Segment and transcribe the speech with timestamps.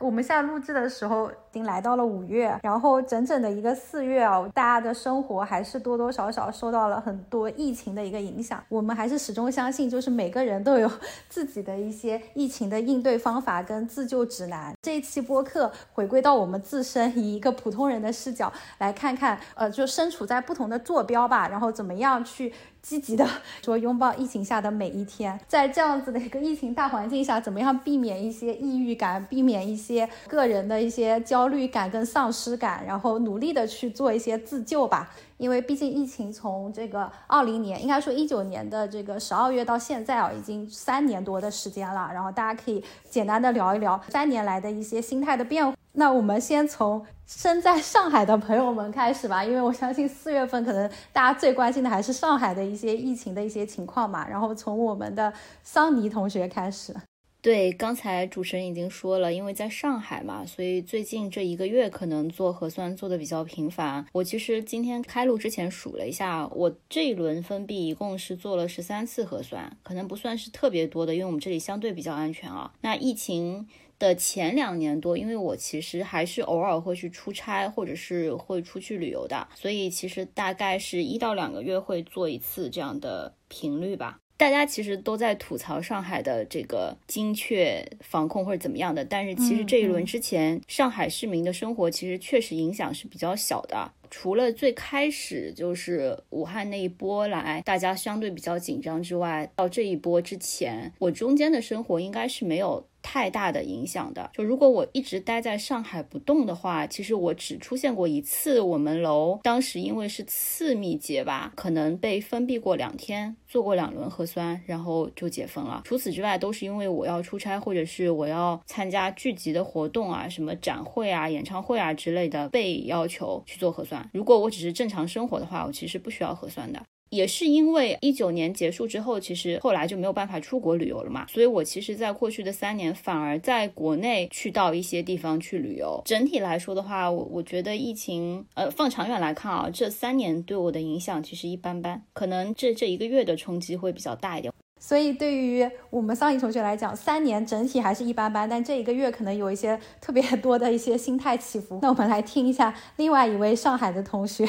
[0.00, 8.62] 我们现在录制的时候已经来到了五月，然后整整的一个四月哦，大家的生活还是多多少少受到了很多疫情的一个影响。
[8.68, 10.90] 我们还是始终相信，就是每个人都有
[11.28, 14.74] 自己的一些疫情的应对方法跟自救指南。
[14.82, 22.52] 这一期播客回归到我们自身，以一个普通人的视角来看看，呃，就身处在不同的坐标吧，然后怎么样去。
[22.82, 23.28] 积极的
[23.62, 35.10] 说拥抱疫情下的每一天，在这样子的一个疫情大环境下，怎么样避免一些抑郁感，避免一些些个人的一些焦虑感跟丧失感，然后努力的去做一些自救吧。
[35.36, 42.10] 因为毕竟疫情从这个二零年，应该说一九年的这个十二月到现在啊，已经三年多的时间了。
[42.12, 45.74] 然后大家可以简单的聊一聊三年来的一些心态的变化。
[45.92, 54.28] 那我们先从身在上海的朋友们开始吧，因为我相信四月份可能大家最关心的还是上海的一些疫情的一些情况嘛。
[54.28, 55.32] 然后从我们的
[55.64, 56.94] 桑尼同学开始。
[57.42, 64.04] 对，刚才主持人已经说了，因为在上海嘛，所以最近这一个月可能做核酸做的比较频繁。
[64.12, 72.74] 我其实今天开录之前数了一下，我这一轮封闭一共是做了十三次核酸，可能不算是特别多的，因为我们这里相对比较安全啊。
[72.82, 73.66] 那疫情
[73.98, 84.20] 的前两年多，因为我其实还是偶尔会去出差，或者是会出去旅游的，所以其实大概是一到两个月会做一次这样的频率吧。
[84.40, 93.92] 大家其实都在吐槽上海的这个精确防控或者怎么样的，但是其实这一轮之前，上海市民的生活其实确实影响是比较小的。
[94.10, 102.84] 除了最开始就是武汉那一波来，大家相对比较紧张之外，到这一波之前，我中间的生活应该是没有。
[103.02, 108.60] 太大的影响的，就如果我一直待在上海不动的话，其实我只出现过一次。
[108.60, 115.80] 我们楼当时因为是次密接吧，可能被封闭过两天，做过两轮核酸，然后就解封了。
[115.86, 123.99] 除此之外，都是因为我要出差，或者是我要参加聚集的活动啊，什么展会啊、演唱会啊之类的，被要求去做核酸。
[124.12, 126.82] 如果我只是正常生活的话，我其实不需要核酸的。
[127.10, 136.00] 也是因为一九年结束之后，其实后来就没有办法出国旅游了嘛，所以我其实在过去的三年反而在国内去到一些地方去旅游。
[136.04, 144.54] 整体来说的话，我我觉得疫情，呃，放长远来看啊，这三年对我的影响其实一般般，可能这这一个月的冲击会比较大一点。
[144.80, 151.78] 所以对于我们桑尼同学来讲，三年整体还是一般般，但这一个月可能有一些特别多的一些心态起伏。
[151.82, 154.48] 那我们来听一下另外一位上海的同学。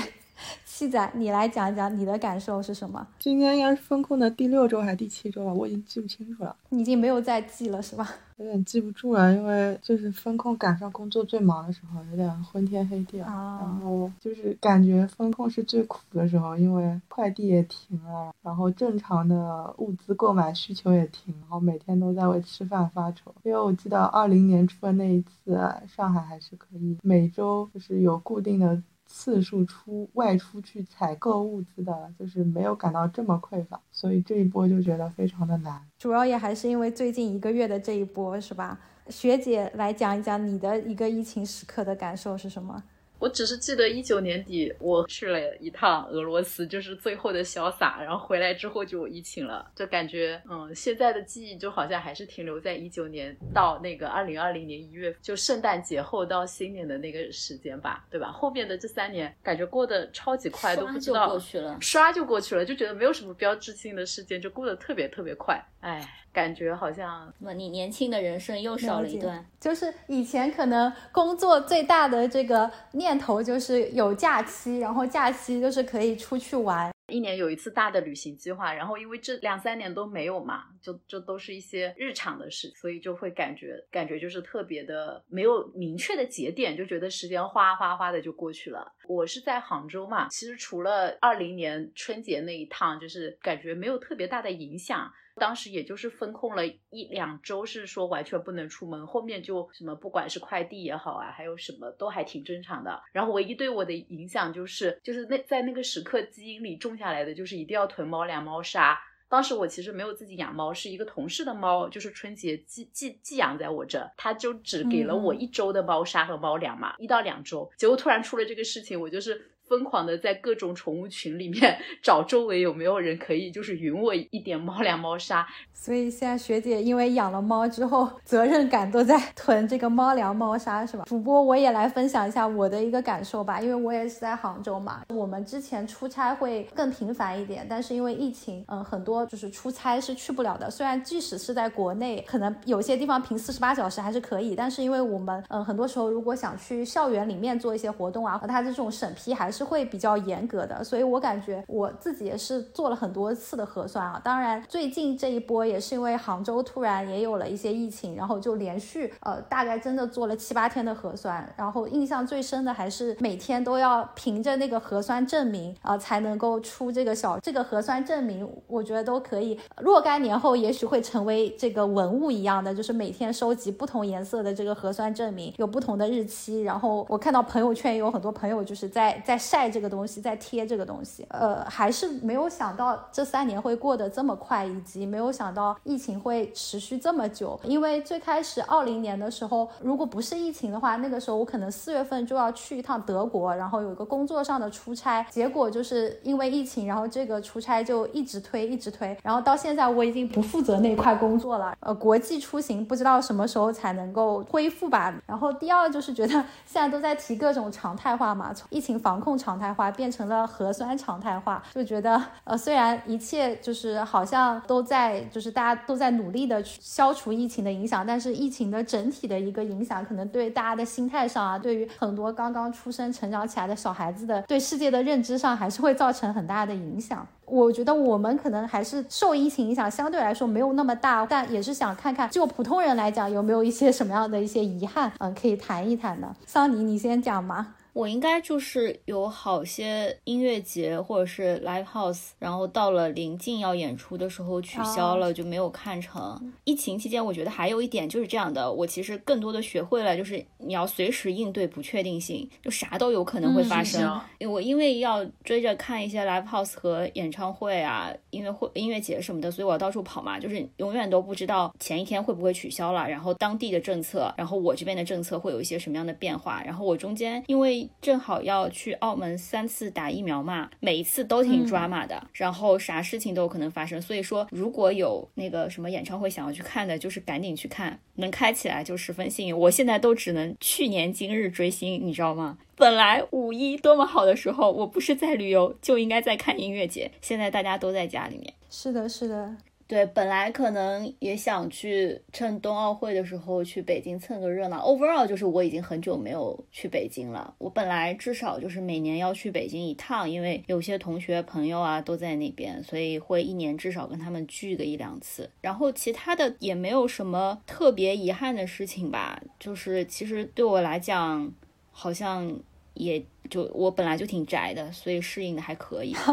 [0.82, 3.06] 七仔，你来讲一讲你的感受是什么？
[3.20, 5.54] 今天应该是风控的第六周还是第七周了？
[5.54, 6.56] 我已经记不清楚了。
[6.70, 8.10] 你已经没有再记了是吧？
[8.38, 13.60] 有点记不住了，因为就是风控赶上工作最忙的时候，有点昏天黑地啊。
[13.62, 23.32] 然后就是感觉风控是最苦的时候，因为快递也停了，然后正常的物资购买需求也停，然后每天都在为吃饭发愁。
[23.44, 28.82] 因为我记得二零年初的那一次，上海还是可以每周就是有固定的。
[29.14, 35.82] 次数出外出去采购物资的，就是没有感到这么匮乏，所以这一波就觉得非常的难。
[36.00, 38.80] 主要也还是因为最近一个月的这一波，是吧？
[39.10, 42.82] 学姐来讲一讲你的一个疫情时刻的感受是什么？
[43.22, 58.32] 我只是记得一九年底我去了一趟俄罗斯，就是最后的潇洒，然后回来之后就疫情了，就感觉嗯，现在的记忆就好像还是停留在一九年到那个二零二零年一月，就圣诞节后到新年的那个时间吧，对吧？
[58.32, 66.02] 后面的这三年感觉过得超级快，都不知道过去了，刷就过去了，就觉得没有什么标志性的事件，就过得特别特别快，哎。
[66.34, 69.46] 感觉好像，那你年轻的人生又少了一段。
[69.60, 78.74] 就是以前可能工作最大的这个念头就是有假期，然后假期就是可以出去玩，一年有一次大的旅行计划。
[78.74, 88.92] 然后因为这两三年都没有嘛，就就都是一些日常的事，所以就会感觉感觉就是特别的没有明确的节点，就觉得时间哗哗哗的就过去了。
[89.08, 95.12] 我是在杭州嘛，其实除了二零年春节那一趟，就是感觉没有特别大的影响。
[95.36, 103.02] 当时也就是封控了一两周，是说完全不能出门，后面就什么不管是快递也好啊，还有什么都还挺正常的。
[103.12, 109.00] 然后唯一对我的影响就是，就是那在那个时刻基因里种下来的，就是一定要囤猫粮、猫砂。
[109.30, 117.72] 当时我其实没有自己养猫，是一个同事的猫，就是春节寄寄寄养在我这，他就只给了我一周的猫砂和猫粮嘛，一到两周。
[117.78, 119.50] 结果突然出了这个事情，我就是。
[119.72, 125.48] 疯狂的在各种宠物群里面找周围有没有人可以就是匀我一点猫粮猫砂。
[125.74, 131.06] 所以现在学姐因为养了猫之后，责任感都在囤这个猫粮猫砂，是吧？
[131.06, 135.04] 主播我也来分享一下我的一个感受吧，因为我也是在杭州嘛。
[135.10, 140.70] 我们之前出差会更频繁一点，但是因为疫情，嗯，很多就是出差是去不了的。
[140.70, 150.84] 虽然即使是在国内，可能有些地方凭四十八小时还是可以，但是因为我们，嗯，很多时候如果想去校园里面做一些活动啊，和它这种审批还是是会比较严格的。
[150.84, 154.20] 所以我感觉我自己也是做了很多次的核酸啊。
[154.24, 176.62] 当然，最近这一波也是因为杭州突然也有了一些疫情，然后就连续呃大概真的做了七八天的核酸，然后印象最深的还是每天都要凭着那个核酸证明啊才能够出这个小这个核酸证明，我觉得都可以若干年后也许会成为这个文物一样的，就是每天收集不同颜色的这个核酸证明，有不同的日期。
[176.64, 187.60] 然后我看到朋友圈也有很多朋友就是在在晒这个东西，在贴这个东西，呃，还是没有想到这三年会过得这么快，以及没有想到疫情会持续这么久。
[187.64, 195.26] 因为最开始二零年的时候，如果不是疫情的话，那个时候我可能四月份就要去一趟德国，然后有一个工作上的出差。
[195.32, 199.18] 结果就是因为疫情，然后这个出差就一直推，一直推。
[199.24, 201.76] 然后到现在我已经不负责那块工作了。
[201.80, 205.14] 呃，国际出行不知道什么时候才能够恢复吧。
[205.26, 206.34] 然后第二就是觉得
[206.66, 227.26] 现在都在提各种常态化嘛，从疫情防控常态化变成了核酸常态化，就觉得呃虽然一切就是好像都在就是大家都在努力的去消除疫情的影响，但是疫情的整体的一个影响，可能对大家的心态上啊，对于很多刚刚出生、成长起来的小孩子的对世界的认知上，还是会造成很大的影响。
[227.46, 236.34] 我觉得我们可能还是受疫情影响相对来说没有那么大，但也是想看看就普通人来讲有没有一些什么样的一些遗憾，嗯，可以谈一谈的。
[236.46, 237.76] 桑尼，你先讲嘛。
[237.94, 246.54] 我应该就是有好些音乐节或者是 live house，然后到了临近要演出的时候取消了，就没有看成。
[246.64, 254.22] 疫情期间，我觉得还有一点就是这样的，我其实更多的学会了，就是你要随时应对不确定性，就啥都有可能会发生。
[254.40, 267.81] 我因为要追着看一些 live house 和演唱会啊、音乐会、音乐节什么的，所以我要到处跑嘛，就是永远都不知道前一天会不会取消了，然后当地的政策，然后我这边的政策会有一些什么样的变化，然后我中间因为。
[268.02, 274.02] 正好要去澳门三次打疫苗嘛，每一次都挺抓马的，然后啥事情都有可能发生。
[274.02, 279.58] 所以说，如果有那个什么演唱会想要去看的，就是赶紧去看，能开起来就十分幸运。
[279.58, 282.58] 我现在都只能去年今日追星，你知道吗？
[282.76, 287.12] 本来五一多么好的时候，我不是在旅游，就应该在看音乐节。
[287.22, 288.54] 现在大家都在家里面。
[288.70, 289.56] 是的，是的。
[289.92, 294.80] 对，本来可能也想去趁冬奥会的时候去北京蹭个热闹。
[294.80, 297.54] Overall，就是我已经很久没有去北京了。
[297.58, 305.50] 我本来至少就是每年要去北京一趟，因为有些同学朋友啊都在那边，所以会一年至少跟他们聚个一两次。
[305.60, 309.44] 然后其他的也没有什么特别遗憾的事情吧。
[309.60, 311.52] 就是其实对我来讲，
[311.92, 312.58] 好像
[312.94, 316.16] 也就我本来就挺宅的，所以适应的还可以。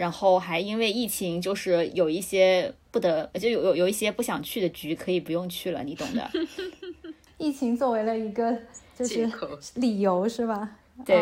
[0.00, 6.26] 然后还因为疫情，就是有一些不得，就有有有一些不想去的局可以不用去了，你懂的。
[7.36, 8.50] 疫情作为了一个
[8.96, 9.30] 就是
[9.74, 10.78] 理由是吧？
[11.04, 11.16] 对，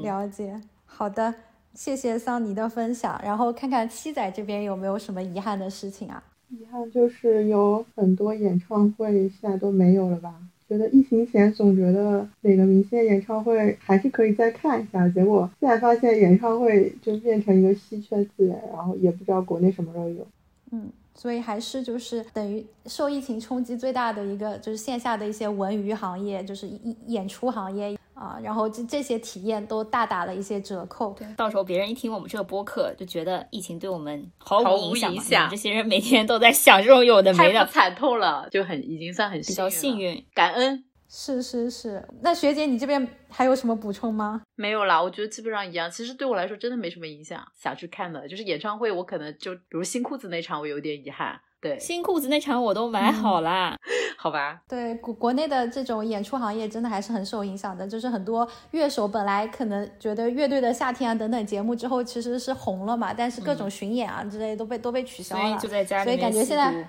[0.00, 0.60] 了解。
[0.86, 1.34] 好的，
[1.74, 3.20] 谢谢桑尼的分享。
[3.24, 6.22] 然后看看七仔这边有没有什么遗憾的事情啊？
[6.50, 10.32] 遗憾就是有很多演唱会现在都没有了吧。
[10.72, 20.26] 觉得疫情前总觉得哪个明星的演唱会还是可以再看一下，结果现在发现演唱会就变成一个稀缺资源，然后也不知道国内什么时候有。
[20.70, 27.94] 嗯，所以还是就是等于受疫情冲击最大的一个就是线下的一些文娱行业，就是演演出行业。
[28.14, 31.14] 啊，然后这这些体验都大打了一些折扣。
[31.18, 35.14] 对，到时候别人一听我们这个播客，就觉得疫情对我们毫无影响。
[35.14, 35.50] 影响。
[35.50, 40.84] 这些人每天都在想这种有的没的，惨透了，就很已经算很比较幸运，感恩。
[41.14, 44.40] 是是是，那学姐你这边还有什么补充吗？
[44.54, 45.90] 没有啦，我觉得基本上一样。
[45.90, 47.46] 其实对我来说真的没什么影响。
[47.54, 51.38] 想去看的就是演唱会，我可能就比如新裤子那场，我有点遗憾。
[51.62, 53.76] 对，新裤子那场我都买好啦，
[54.18, 54.60] 好吧？
[54.68, 57.86] 对，国国内的这种演出行业真的还是很受影响的。
[57.86, 66.72] 就是很多乐手本来可能觉得乐队的夏天啊等等节目之后其实是红了嘛，但是各种巡演啊之类都被都被取消了，所以就在家里所以感觉现在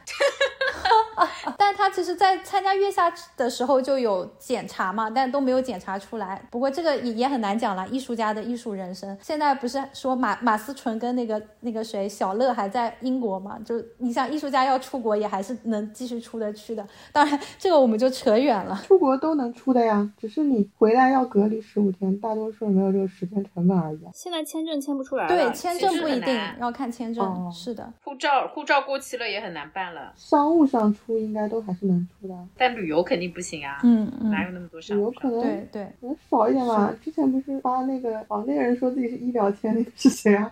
[1.57, 6.41] 但他其实，在参加月下的时候就有检查嘛，但都没有检查出来。
[6.51, 9.17] 不过这个也也很难讲了，艺术家的艺术人生。
[9.21, 13.57] 现在不是说马马思纯跟那个那个谁小乐还在英国嘛？
[13.65, 16.85] 就你像，艺术家要出国也还是能继续出得去的。
[17.11, 18.79] 当然，这个我们就扯远了。
[18.87, 23.99] 出国都能出的呀，只是你回来要隔离十五天，大多数人没有这个时间成本而已。
[24.13, 27.51] 现在签证签不出来对，签证不一定要看签证。
[27.51, 30.13] 是的，护照护照过期了也很难办了。
[30.15, 33.79] 商务上出应该都还是能出的，但旅游肯定不行啊。
[33.83, 35.03] 嗯嗯，哪有那么多商务？
[35.03, 36.93] 有可能对对，可能少一点吧。
[37.01, 40.51] 之前不是发那个哦，那个人说自己是医疗签， 那个是谁啊？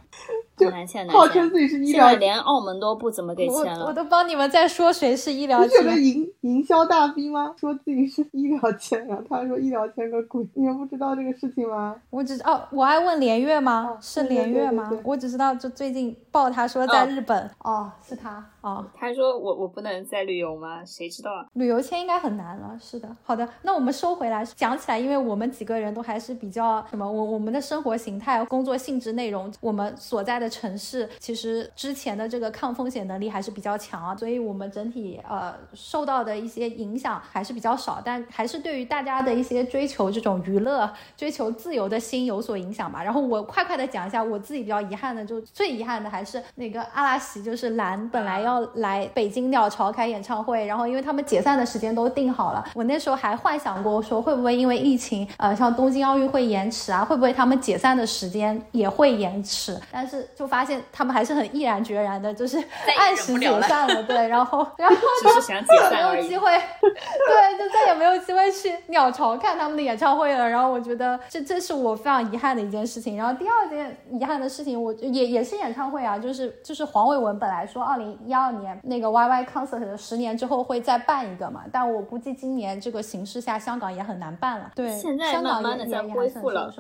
[0.70, 3.86] 难签，号称自己是医疗，连澳门都不怎么给签了。
[3.88, 5.82] 我都帮你们在说谁是医疗签。
[5.82, 7.56] 是个营营销大逼吗？
[7.60, 9.18] 说自己是医疗签啊？
[9.28, 11.96] 他说医疗签个鬼，你们不知道这个事情吗？
[12.12, 13.98] 我只哦，我爱问连月吗？
[14.00, 14.92] 是连月吗？
[15.04, 18.86] 我只知道就最近报他说在日本哦，是他哦。
[18.96, 20.84] 他说我我不能在旅游吗？
[20.86, 21.46] 谁知道啊？
[21.54, 22.78] 旅游签应该很难了。
[22.80, 31.08] 是的，好的，那我们收回来讲起来，因为我们几个人都还是比较什么，我我们的生活形态、工作性质、内容，我们所在的城市。
[31.20, 43.04] 其实之前的这个抗风险能力还是比较强啊，所以我们整体呃受到的一些影响还是比较少，但还是对于大家的一些追求这种娱乐、追求自由的心有所影响吧。
[43.04, 59.76] 然后我快快的讲一下我自己比较遗憾的，就最遗憾的还是那个阿拉西，就是蓝本来要来北京鸟巢开演唱会，然后因为他们解散的时间都定好了，我那时候还幻想过说会不会因为疫情，呃像东京奥运会延迟啊，会不会他们解散的时间也会延迟？
[59.92, 61.22] 但是就发现他们还。
[61.22, 62.58] 是很毅然决然的，就是
[62.98, 65.54] 按时解散了，对， 然后然后就是
[65.92, 70.50] 没有机会，对，就再也没有机会去鸟巢看他们的演唱会了。
[70.50, 73.16] 然后我觉得这这是我非常遗憾的一件事情。
[73.16, 84.72] 然后第二件遗憾的事情，我也也是演唱会啊，就是就是黄伟文本来说二零一二年那个 Y Y Concert 十年之后会再办一个嘛，但我估计今年这个形势下，香港也很难办了。
[84.76, 86.72] 对，现在慢慢的在恢复了。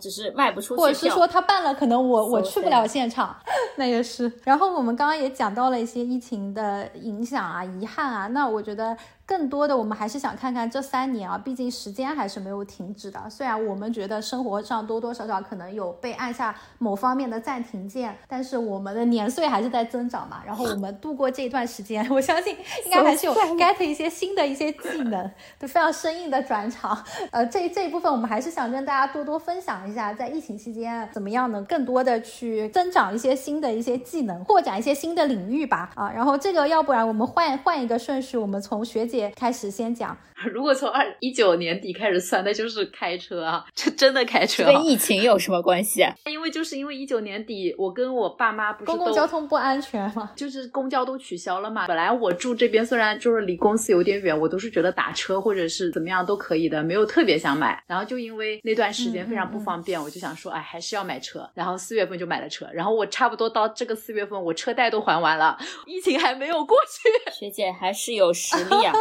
[0.00, 3.34] 只是卖不出去，或者是说他办了，可能我我去不了现场，
[3.78, 4.30] 那也是。
[4.42, 8.96] 然后我们刚刚也讲到了一些疫情的影响啊、遗憾啊，那我觉得。
[9.26, 13.18] 更多的，我们还是想看看这三年啊，毕竟时间还是没有停止的。
[13.30, 20.42] 虽然我们觉得生活上多多少少可能有被按下某方面的暂停键，但是我们的年岁还是在增长嘛。
[20.44, 22.54] 然后我们度过这一段时间， 我相信
[22.84, 27.02] 应该还是有 get 一些新的一些技能，都非常生硬的转场。
[27.30, 31.64] 呃，这这一部分我们还是想跟大家多多分享一下，在疫情期间怎么样能？
[31.64, 35.90] 更多的去增长一些新的一些技能，扩展一些新的领域吧。
[35.94, 39.32] 啊，然后这个要不然我们换换一个顺序，我们从学姐。
[39.36, 40.16] 开始先讲，
[40.52, 44.64] 如果从二一九年底开始算，那就是开车啊， 这真的开车。
[44.64, 46.04] 跟疫情有什么关系？
[46.30, 50.32] 因为就是因为一九年底，我跟我爸妈不是公共交通不安全嘛？
[50.36, 51.86] 就是公交都取消了嘛。
[51.86, 57.82] 本来我住这边，虽然就是离公司有点远，我都是觉得打车或者是怎么样都可以的，没有特别想买。
[57.86, 61.48] 然后就因为那段时间非常不方便，我就想说，哎，还是要买车。
[61.54, 62.66] 然后四月份就买了车。
[62.72, 65.56] 然后我差不多到这个四月份，我车贷都还完了，
[65.86, 67.32] 疫情还没有过去。
[67.32, 68.92] 学姐还是有实力啊。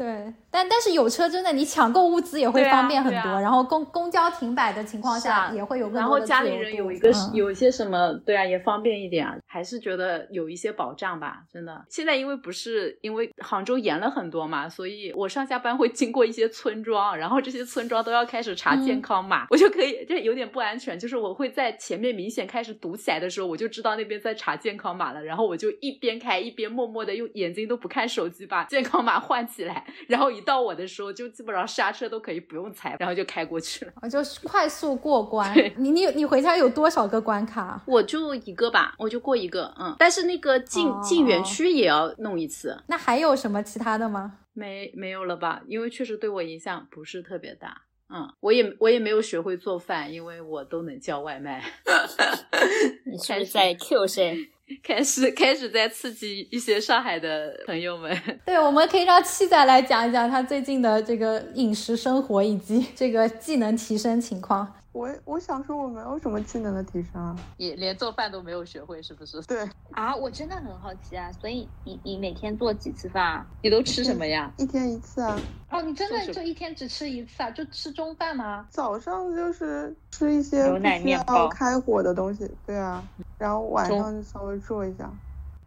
[0.00, 3.38] 对，但但是有车真的，你抢购物资也会方便很多。
[3.38, 9.36] 然后公公交停摆的情况下，也会有更多然后家里人有一个有一些什么，对啊，也方便一点啊。
[9.46, 11.84] 还是觉得有一些保障吧，真的。
[11.90, 20.98] 现在因为不是因为杭州严了很多嘛，所以我上下班会经过一些村庄，然后这些村庄都要开始查健康码，我就可以这有点不安全。
[20.98, 29.84] 就是我会在前面明显开始堵起来的时候，我就知道那边在查健康码了，然后我就一边开一边默默的用眼睛都不看手机把健康码换起来。
[30.06, 35.54] 然后一到我的时候，就基本上刹车都可以不用踩，然后就开过去了，就是 快速过关。
[35.76, 37.82] 你你你回家有多少个关卡？
[37.86, 39.94] 我就一个吧，我就过一个，嗯。
[39.98, 42.76] 但是那个进进园区也要弄一次。
[42.86, 44.38] 那还有什么其他的吗？
[44.52, 45.62] 没没有了吧？
[45.66, 47.82] 因为确实对我影响不是特别大。
[48.12, 51.62] 嗯，我也我也没有学会做饭，因为我都能叫外卖。
[53.06, 54.50] 你是在 Q 谁？
[54.82, 58.16] 开始开始在刺激一些上海的朋友们。
[58.46, 64.76] 对，我们可以让七仔来讲一讲他最近的这个饮食生活以及这个技能提升情况。
[64.92, 69.40] 我我想说我没有什么技能的提升啊，也连做饭都没有学会，是不是？
[69.42, 73.46] 对啊，我真的很好奇啊，所以你你每天做几次饭？
[73.62, 74.52] 你都吃什么呀？
[74.58, 75.38] 一天一次啊。
[75.68, 77.50] 哦，你真的就一天只吃一次啊？
[77.52, 78.66] 就吃中饭吗？
[78.70, 83.02] 早上就是吃一些牛奶面包开火的东西，对啊，
[83.38, 85.08] 然后晚上就稍微做一下。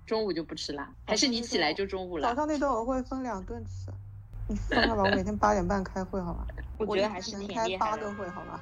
[0.06, 0.94] 中午就不吃啦？
[1.08, 2.28] 还是你起来就中午了？
[2.28, 3.90] 早上那顿我会分两顿吃。
[4.50, 6.46] 你放开吧，我每天八点半开会，好吧？
[6.78, 8.62] 我觉得还是能开八个会，好吧？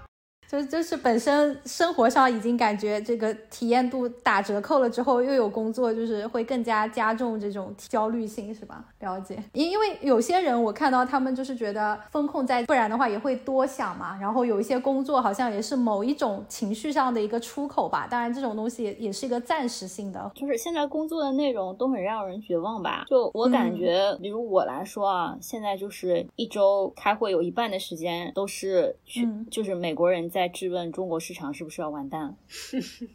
[0.51, 8.83] 就就是本身生活上已经感觉这个体验度打折扣了之后，又有工作，就是会更加加重这种焦虑性，是吧？
[8.99, 9.41] 了解。
[9.53, 14.17] 因因为有些人我看到他们就是觉得风控在，不然的话也会多想嘛。
[14.19, 18.05] 然后有一些工作好像也是某一种情绪上的一个出口吧。
[18.11, 20.29] 当然这种东西也也是一个暂时性的。
[20.35, 23.05] 就是现在工作的内容都很让人绝望吧？
[23.07, 30.40] 就我感觉，比如我来说啊，现在就是一周开会有一半的时间都是去，就是美国人在。
[30.41, 32.35] 在质问中国市场是不是要完蛋了？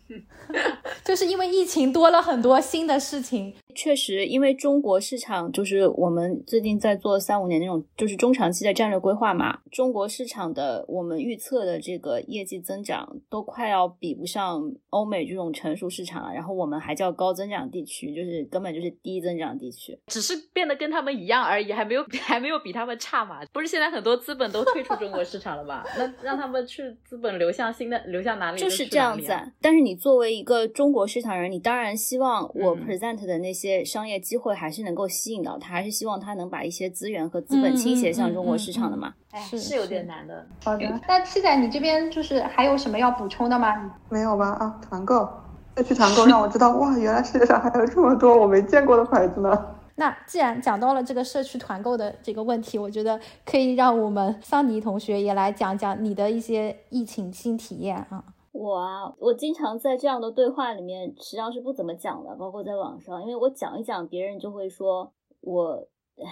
[1.05, 3.53] 就是因为疫情多了很多新的事情。
[3.75, 9.59] 确实，因为中国市场就是我们最近在做三五年那种就是中长期的战略规划嘛。
[9.71, 16.33] 中国市场的我们预测的这个业绩增长都快要比不上欧美这种成熟市场了。
[16.33, 23.41] 然后我们还叫高增长地区，就是根本就是低增长地区，只是变得跟他们一样而已，还没有还没有比他们差嘛。
[23.53, 25.85] 不是现在很多资本都退出中国市场了吗？
[25.99, 28.61] 那让他们去资本流向新的流向哪里？
[28.61, 29.33] 就是这样子。
[29.63, 33.83] 但是你作为一个中国市场人，你当然希望我 present 的那些。
[33.87, 39.15] 商业机会还是能够吸引到他，还是希望他能把一些资源和资本倾斜向中国市场的嘛？
[39.49, 40.45] 是是有点难的。
[40.65, 43.91] 好的，那七仔，你这边就是还有什么要补充的吗？
[44.11, 44.49] 没有吧？
[44.49, 45.27] 啊，团购，
[45.75, 49.67] 再去团购让我知道哇，原来世界上还有这么多我没见过的牌子呢。
[49.97, 58.23] 那既然讲到了这个社区团购的这个问题，我觉得可以让我们桑尼同学也来讲讲你的一些疫情新体验啊。
[58.53, 65.73] 我啊，我经常在这样的对话里面，实际上是不怎么讲的，包括在网上，因为我讲一讲，别人就会说我，
[66.17, 66.25] 唉，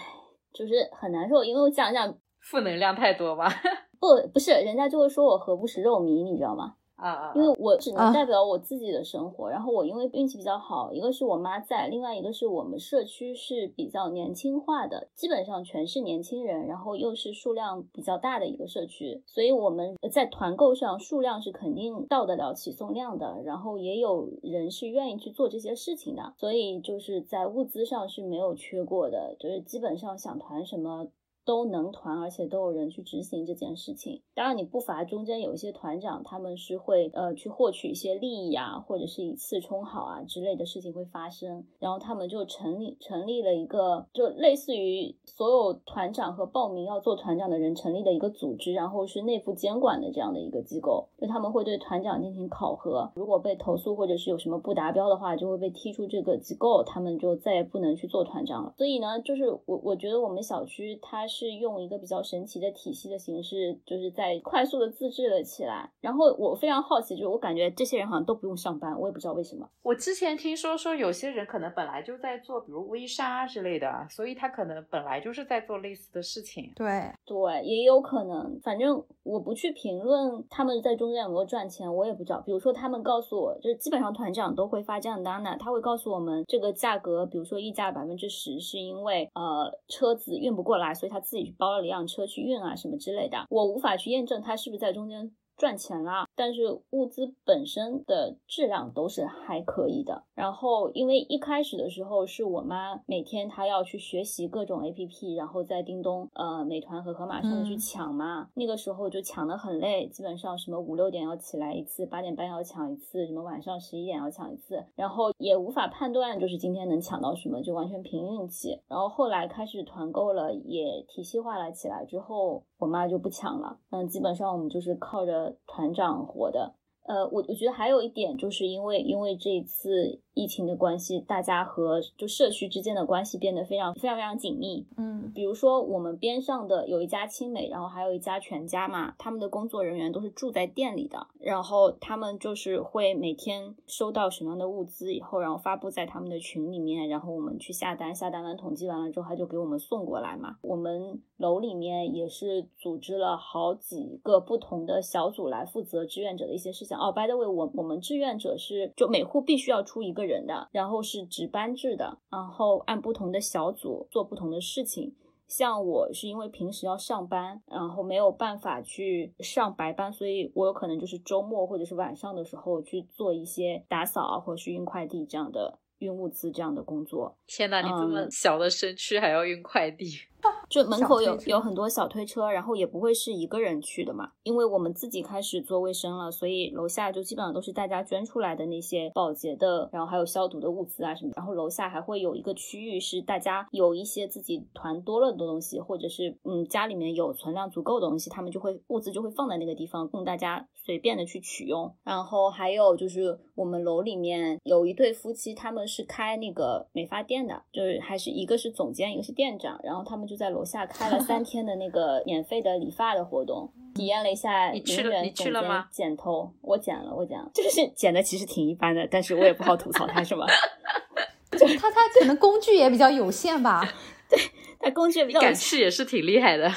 [0.53, 3.49] 就是很难受，因为我讲一讲负能量太多吧？
[4.01, 6.75] 不，不是，人家就会说我何不食肉糜，你知道吗？
[7.05, 7.33] 啊啊！
[7.35, 31.09] 因为我只能代表我自己的生活，然后我因为运气比较好，一个是我妈在，另外一个是我们社区是比较年轻化的，基本上全是年轻人，然后又是数量比较大的一个社区，所以我们在团购上数量是肯定到得了起送量的，然后也有人是愿意去做这些事情的，所以就是在物资上是没有缺过的，就是基本上想团什么。
[31.45, 34.23] 都能团，而且都有人去执行这件事情。
[34.35, 41.67] 当然，你不乏中间有一些团长，他们是会呃去获取一些利益啊，或者是以次充好啊之类的事情会发生。
[41.79, 51.09] 然后他们就成立成立了一个，就类似于所有团长和报名要做团长的人成立的一个组织，然后是内部监管的这样的一个机构。
[51.19, 58.75] 就他们会对团长进行考核，如果被投诉或者是有什么不达标的话，就会被踢出这个机构，他们就再也不能去做团长了。
[58.79, 61.27] 所以呢，就是我我觉得我们小区它。
[61.35, 65.91] 是用一个比较神奇的体系的形式，就是在快速的自制了起来。
[66.01, 69.69] 然后我非常好奇，就是我感觉这些人好像都不用上班，我也不知道为什么。
[69.83, 76.71] 我之前听说说有些人可能本来就在做，比如微商之类的，所以他可能本来就是在做类似的事情。
[76.77, 76.87] 对
[77.25, 78.61] 对，也有可能。
[78.63, 82.41] 反正我不去评论他们在中间有没有赚钱，我也不知道。
[82.47, 91.24] 比如说他们告诉我，就是基本上团长都会发这样的单呢，他会告诉我们这个价格，比如说溢价百分之十，是因为呃车子运不过来，所以他。
[91.25, 95.33] 自己包了一辆车去运啊什么之类的，我无法去验证他是不是在中间。
[95.57, 100.25] 赚钱啦，但是物资本身的质量都是还可以的。
[100.35, 108.49] 然后，因为一开始的时候是我妈每天她要去学习各种 A P P，然后在叮咚、呃美团和盒马上面去抢嘛。
[108.55, 118.81] 那个时候就抢得很累，基本上什么五六点要起来一次，八点半要抢一次，什么晚上十一点要抢一次，然后也无法判断就是今天能抢到什么，就完全凭运气。
[118.89, 123.79] 然后后来开始团购了，也体系化了起来之后，我妈就不抢了。
[123.91, 125.44] 嗯，基本上我们就是靠着。
[125.67, 130.21] 团长活的，呃，我我觉得还有一点，就是因为因为这一次。
[130.37, 134.85] 疫情的关系，大家和就社区之间的关系变得非常非常非常紧密。
[134.97, 150.57] 嗯，比如说我们边上的有一家青美，然后还有一家全家嘛，他们的工作人员都是住在店里的，然后他们就是会每天收到什么样的物资以后，然后发布在他们的群里面，然后我们去下单，下单完统计完了之后，他就给我们送过来嘛。
[150.63, 156.94] 我们楼里面也是组织了好几个不同的小组来负责志愿者的一些事情。
[156.97, 160.25] 哦，by the way，我我们志愿者是就每户必须要出一个。
[160.25, 165.15] 人的，然后是值班制的，然后按不同的小组做不同的事情。
[165.47, 177.37] 像我是因为平时要上班，然后没有办法去上白班，所以我有可能就是周末或者是晚上的时候去做一些打扫啊，或者是运快递这样的运物资这样的工作。
[177.47, 180.07] 天哪，你这么小的身躯还要运快递？
[180.75, 215.87] 就门口有有很多小推车，然后也不会是一个人去的嘛，因为我们自己开始做卫生了，所以楼下就基本上都是大家捐出来的那些保洁的，然后还有消毒的物资啊什么，然后楼下还会有一个区域是大家有一些自己团多了的东西，或者是嗯家里面有存量足够的东西，他们就会物资就会放在那个地方供大家随便的去取用，然后还有就是我们楼里面有一对夫妻，他们是开那个美发店的，就是还是一个是总监，一个是店长，然后他们就在楼下开了三天的那个 免费的理发的活动，体验了一下你去了你去了吗？
[215.91, 220.47] 剪头，我剪了，我剪了， 就是剪的其实挺一般的，但是我也不好吐槽他是吗？
[221.51, 223.83] 他他可能工具也比较有限吧。
[224.29, 224.39] 对。
[224.81, 226.71] 他工具比较，敢去也是挺厉害的，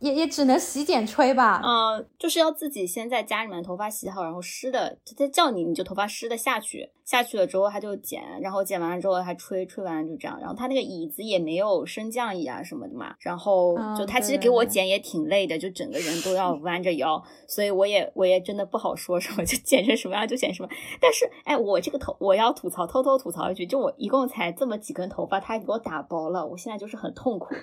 [0.00, 1.62] 也也只能洗剪吹吧。
[1.64, 10.38] 嗯，就是要自己先在家里面头发洗好，然后湿的，他叫你你就头发湿的下去，下去了之后他就剪，然后剪完了之后还吹，吹完了就这样。
[10.38, 20.68] 然后他那个椅子也没有升降椅啊什么的嘛，然后就他其实给我剪也挺累的，就整个人都要 弯着腰，所以我也我也真的不好说什么，就剪成什么样就剪什么。
[21.00, 27.54] 但是哎，我这个头我要吐槽，偷偷吐槽一句，就我一共才这么几根头发，他还给我打薄了，我现在就是很痛苦。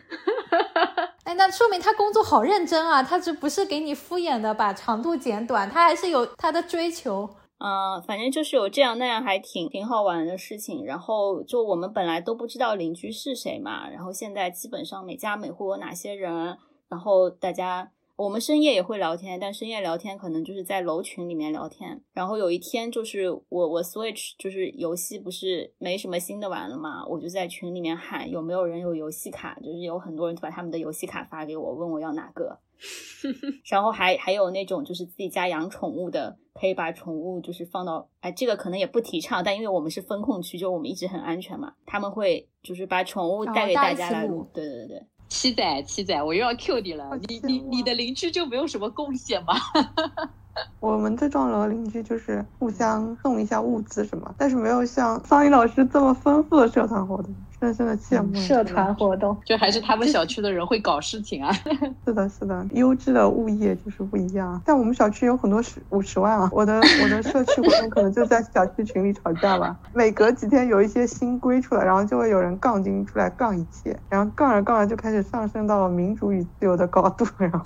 [1.26, 3.04] 哎，那说明他工作好认真啊！
[3.04, 7.30] 他这不是给你敷衍的把长度剪短，他还是有他的追求。
[7.58, 10.86] 嗯，反正就是有这样那样，还挺挺好玩的事情。
[10.86, 17.92] 然后就我们本来都不知道邻居是谁嘛，然后现在基本上每家每户有哪些人，然后大家。
[18.18, 22.02] 我们深夜也会聊天，但深夜聊天可能就是在楼群里面聊天。
[22.14, 32.60] 然后有一天，就是我我 Switch 就是游戏不是没什么新的玩了嘛，我就在群里面喊有没有人有游戏卡，就是有很多人把他们的游戏卡发给我，问我要哪个。
[33.70, 44.48] 然后还还有那种就是自己家养宠物的，可以把宠物就是放到哎，这个可能也不提倡，但因为我们是风控区，就我们一直很安全嘛，他们会就是把宠物带给大家来录。
[44.54, 45.06] 对对对。
[45.30, 47.10] 七仔，七仔，我又要 Q 你了。
[47.28, 49.54] 你你你的邻居就没有什么贡献吗？
[50.80, 57.36] 我们这幢楼邻居就是互相送一下物资什么，但是没有像桑尼老师这么丰富的社团活动。
[57.66, 61.52] 深深的羡慕社团活动，就还是他们小区的人会搞事情啊。
[62.06, 64.62] 是的，是的，优质的物业就是不一样。
[64.64, 69.76] 但我们小区有很多十五十万啊，我的我的社区活动可能就在小区群里吵架吧。
[69.94, 77.64] 每隔几天有一些新规出来，然后就会有人杠精出来杠一切，然后杠着杠着就开始上升到了民主与自由的高度，然后。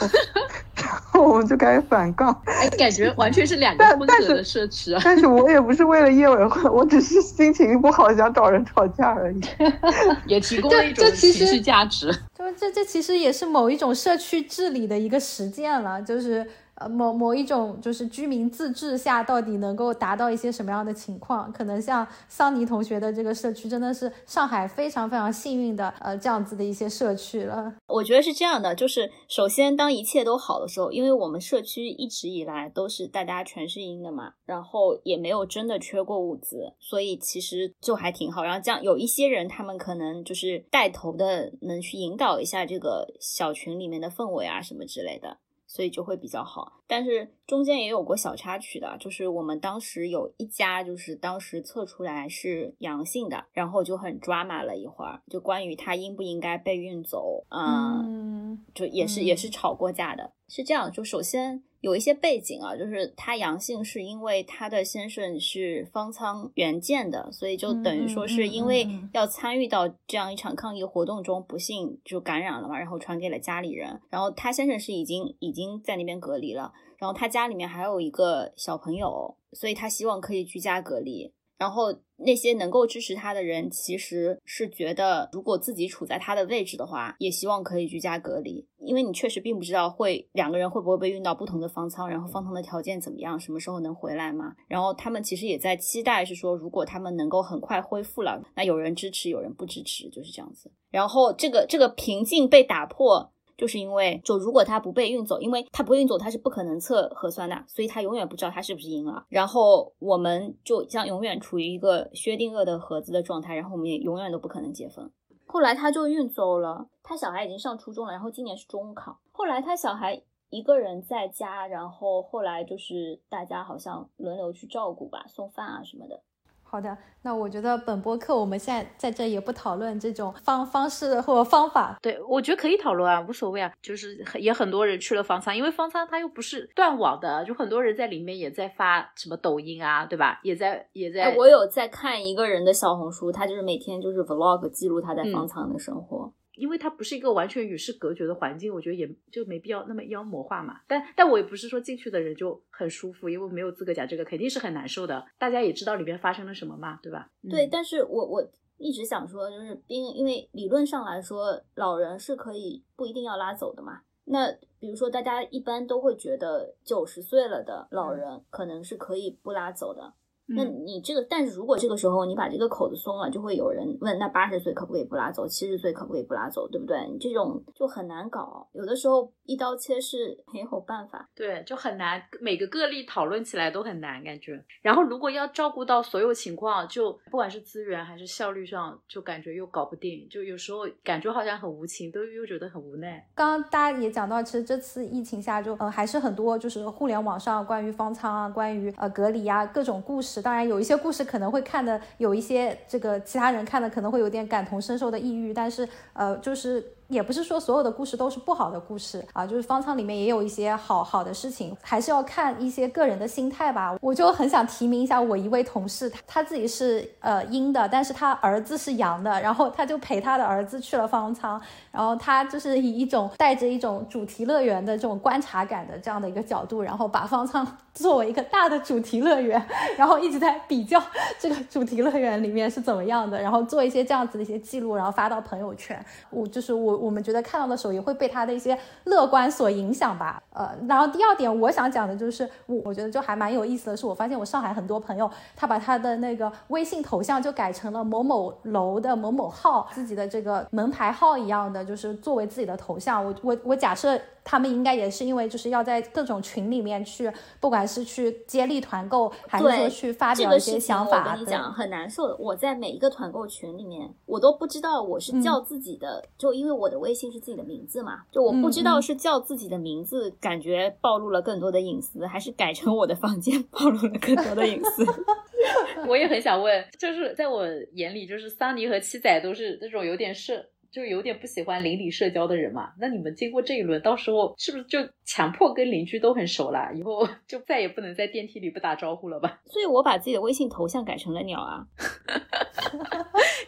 [1.13, 5.02] 我们就开始反抗，哎，感觉完全是两个风格的社区啊。
[5.04, 9.41] 但是我也不是为了业委会，我只是心情不好想找人吵架而已，
[10.25, 12.12] 也提供了一种情绪价值。
[12.38, 16.45] 就这这其实也是某一种社区治理的一个实践了，就是。
[16.80, 21.52] 呃，某某一种就是居民自治下，到底能够达到一些什么样的情况？
[21.52, 27.74] 可能像桑尼同学的这个社区，真的是上海非常非常幸运的，呃，这样子的一些社区了。
[27.88, 38.44] 我觉得是这样的，就是首先当一切都好的时候，因为我们社区一直以来都是大家全是阴的嘛，然后也没有真的缺过物资，所以其实就还挺好。
[38.44, 45.38] 然后这样有一些人，他们可能就是带头的，能去引导一下这个小群里面的氛围啊，什么之类的。
[45.71, 61.63] 所以就会比较好，但是中间也有过小插曲的，就是我们当时有一家，就是当时测出来是阳性的，然后就很抓马了一会儿，就关于他应不应该被运走，嗯，就也是也是吵过架的，是这样，就首先。
[61.82, 74.00] 有一些背景啊，就是他阳性是因为他的先生是方舱援建的，所以就等于说是因为要参与到这样一场抗疫活动中，不幸就感染了嘛，然后传给了家里人。
[74.10, 81.32] 然后他先生是已经已经在那边隔离了，然后他家里面还有一个小朋友，所以他希望可以居家隔离。
[81.58, 94.53] 然后那些能够支持他的人，其实是觉得，如果自己处在他的位置的话，也希望可以居家隔离，因为你确实并不知道会两个人会不会被运到不同的方舱，然后方舱的条件怎么样，什么时候能回来嘛？
[94.67, 100.71] 然后他们其实也在期待，是说如果他们能够很快恢复了，那有人支持，有人不支持，就是这样子。
[100.91, 103.32] 然后这个这个平静被打破。
[103.60, 109.26] 就是因为，就如果他不被运走，因为他不运走，他是不可能测核酸的，所以他永远不知道他是不是阴了。
[109.28, 115.12] 然后我们就将永远处于一个薛定谔的盒子的状态，然后我们也永远都不可能解封。
[115.45, 119.19] 后来他就运走了，他小孩已经上初中了，然后今年是中考。
[119.34, 126.22] 后来他小孩一个人在家，然后后来就是大家好像轮流去照顾吧，送饭啊什么的。
[126.71, 131.97] 好的，那我觉得本播客我们现在在这也不讨论这种方方式或方法。
[131.99, 133.71] 对，我觉得可以讨论啊，无所谓啊。
[133.82, 140.39] 就是也很多人去了方舱，因为方舱它又不是断网的，就很多人在里面也在发什么抖音啊，对吧？
[140.43, 141.36] 也在也在。
[141.36, 146.32] 我有在看一个人的小红书，他就是每天就是 vlog 记录他在方舱的生活。
[146.60, 150.82] 因为它不是一个完全与世隔绝的环境，我觉得也就没必要那么妖魔化嘛。
[150.88, 155.26] 但但我也不是说进去的人就很舒服，因为没有资格讲这个，肯定是很难受的。
[155.38, 157.32] 大家也知道里面发生了什么嘛，对吧？
[157.50, 158.45] 对，但是我我
[158.78, 164.02] 一直想说，就是因因为理论上来说，老人是可以不一定要拉走的嘛。
[164.26, 170.13] 那比如说，大家一般都会觉得九十岁了的老人可能是可以不拉走的。
[170.56, 175.48] 那你这个，但是如果这个时候你把这个口子松了，就会有人问，那八十岁可不可以不拉走？
[175.48, 176.68] 七十岁可不可以不拉走？
[176.68, 177.08] 对不对？
[177.12, 181.28] 你这种就很难搞，有的时候一刀切是没有办法。
[181.34, 184.64] 对，就很难，每个个例讨论起来都很难，感觉。
[184.84, 193.28] 然后如果要照顾到所有情况，就不管是资源还是效率上，就感觉又搞不定，就有时候感觉好像很无情，都又觉得很无奈。
[193.34, 200.44] 刚刚大家也讲到，其实这次疫情下，就呃还是很多就是互联网上关于方舱啊，关于呃隔离啊各种故事。
[200.44, 206.94] 当然有一些故事可能会看的有一些这个其他人看的可能会有点感同身受的抑郁，但是呃就是。
[207.10, 213.95] 也不是说所有的故事都是不好的故事啊，就是方舱里面也有一些好好的事情，还是要看一些个人的心态吧。
[214.02, 227.67] 我就很想提名一下我一位同事，他他自己是呃阴的，但是他儿子是阳的，然后他就陪他的儿子去了方舱，然后他就是以一种带着一种主题乐园的这种观察感的这样的一个角度，然后把方舱
[228.04, 229.60] 作为一个大的主题乐园，
[229.98, 231.02] 然后一直在比较
[231.40, 236.00] 这个主题乐园里面是怎么样的，然后做一些这样子的一些记录，然后发到朋友圈。
[236.30, 237.00] 我就是我。
[237.00, 253.24] 我们觉得看到的时候也会被他的一些乐观所影响吧，呃，然后第二点我想讲的就是，我我觉得就还蛮有意思的是，我发现我上海很多朋友，他把他的那个微信头像就改成了某某楼的某某号，自己的这个门牌号一样的，就是作为自己的头像。
[253.24, 254.20] 我我我假设。
[254.50, 261.20] 他们应该也是因为就是要在各种群里面去，不管是去接力团购，还是说去发表一些想法。
[261.20, 262.36] 我跟你讲，很难受的。
[262.40, 275.06] 我在每一个团购群里面，我都不知道我是叫自己的，就因为我的微信是自己的名字嘛，就我不知道是叫自己的名字，感觉暴露了更多的隐私，还是改成我的房间暴露了更多的隐私。
[276.10, 280.66] 我也很想问，就是在我眼里，就是桑尼和七仔都是那种有点社。
[280.91, 286.91] 就有点不喜欢邻里社交的人嘛，那你们经过这一轮，到时候是不是就强迫跟邻居都很熟了？
[286.95, 289.60] 以后就再也不能在电梯里不打招呼了吧？
[289.69, 291.86] 所以我把自己的微信头像改成了鸟啊。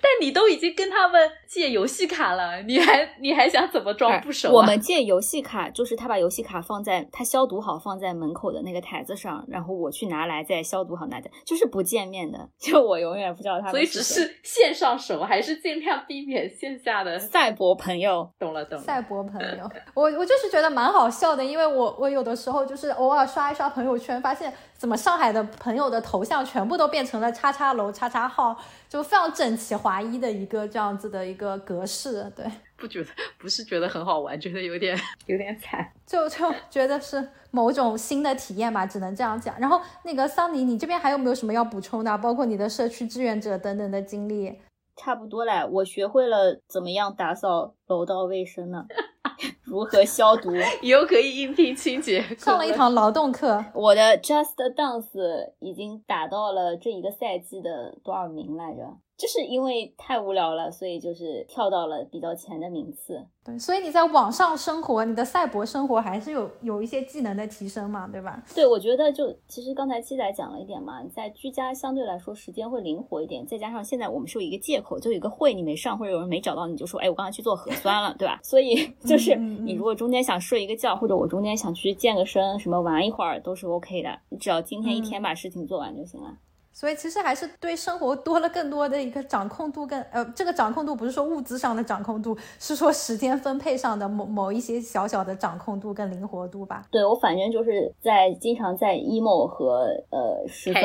[0.04, 4.52] 但你都已经跟他们借游戏卡了，你还你还想怎么装不熟？
[4.52, 13.72] 我们借游戏卡就是他把游戏卡放在他消毒好放在门口的那个台子上，然后我去拿来再消毒好拿着，就是不见面的，就我永远不知道他们。
[13.72, 17.11] 所以只是线上熟，还是尽量避免线下的。
[17.20, 18.84] 赛博朋友，懂了懂了。
[18.84, 28.58] 赛博朋友，我我就是觉得蛮好笑的，因为我我有的时候就是偶尔刷一刷朋友圈，发现怎么上海的朋友的头像全部都变成了叉叉楼叉叉号，
[28.90, 32.32] 就非常整齐划一的一个这样子的一个格式。
[32.36, 32.46] 对，
[32.78, 39.60] 不觉得不是觉得很好玩，觉得有点有点惨，就就觉得是某种新的体验吧，只能这样讲。
[39.60, 42.18] 然后那个桑尼，你这边还有没有什么要补充的？
[42.18, 44.60] 包括你的社区志愿者等等的经历。
[44.96, 48.86] 差不多嘞，我学会了怎么样打扫楼道卫生呢？
[49.64, 50.52] 如何消毒？
[50.82, 52.22] 以后可以应聘清洁。
[52.38, 53.64] 上了一堂劳动课。
[53.74, 58.84] 我的 Just Dance 已经打到了这一个赛季的多少名来着？
[59.22, 63.24] 就是因为太无聊了，所以就是跳到了比较前的名次。
[63.44, 68.44] 对，所以你在网上生活，你的赛博生活还是有有一些技能的提升嘛，对吧？
[68.56, 78.40] 对，我觉得就其实刚才七仔讲了一点嘛，在居家相对来说时间会灵活一点，再加上现在我们是有一个借口，就有一个会你没上或者有人没找到，你就说，哎，我刚才去做核酸了，对吧？
[78.42, 86.36] 所以就是你如果中间想睡一个觉，或者我中间想去健个身，什么玩一会儿都是 OK 的，你只要今天一天把事情做完就行了。
[86.74, 96.86] 所以其实还是对生活多了更多的一个掌控度，更呃，这个掌控度不是说物资上的掌控度，是说时间分配上的某某一些小小的掌控度跟灵活度吧。
[96.90, 100.84] 对我反正就是在经常在 emo 和呃十分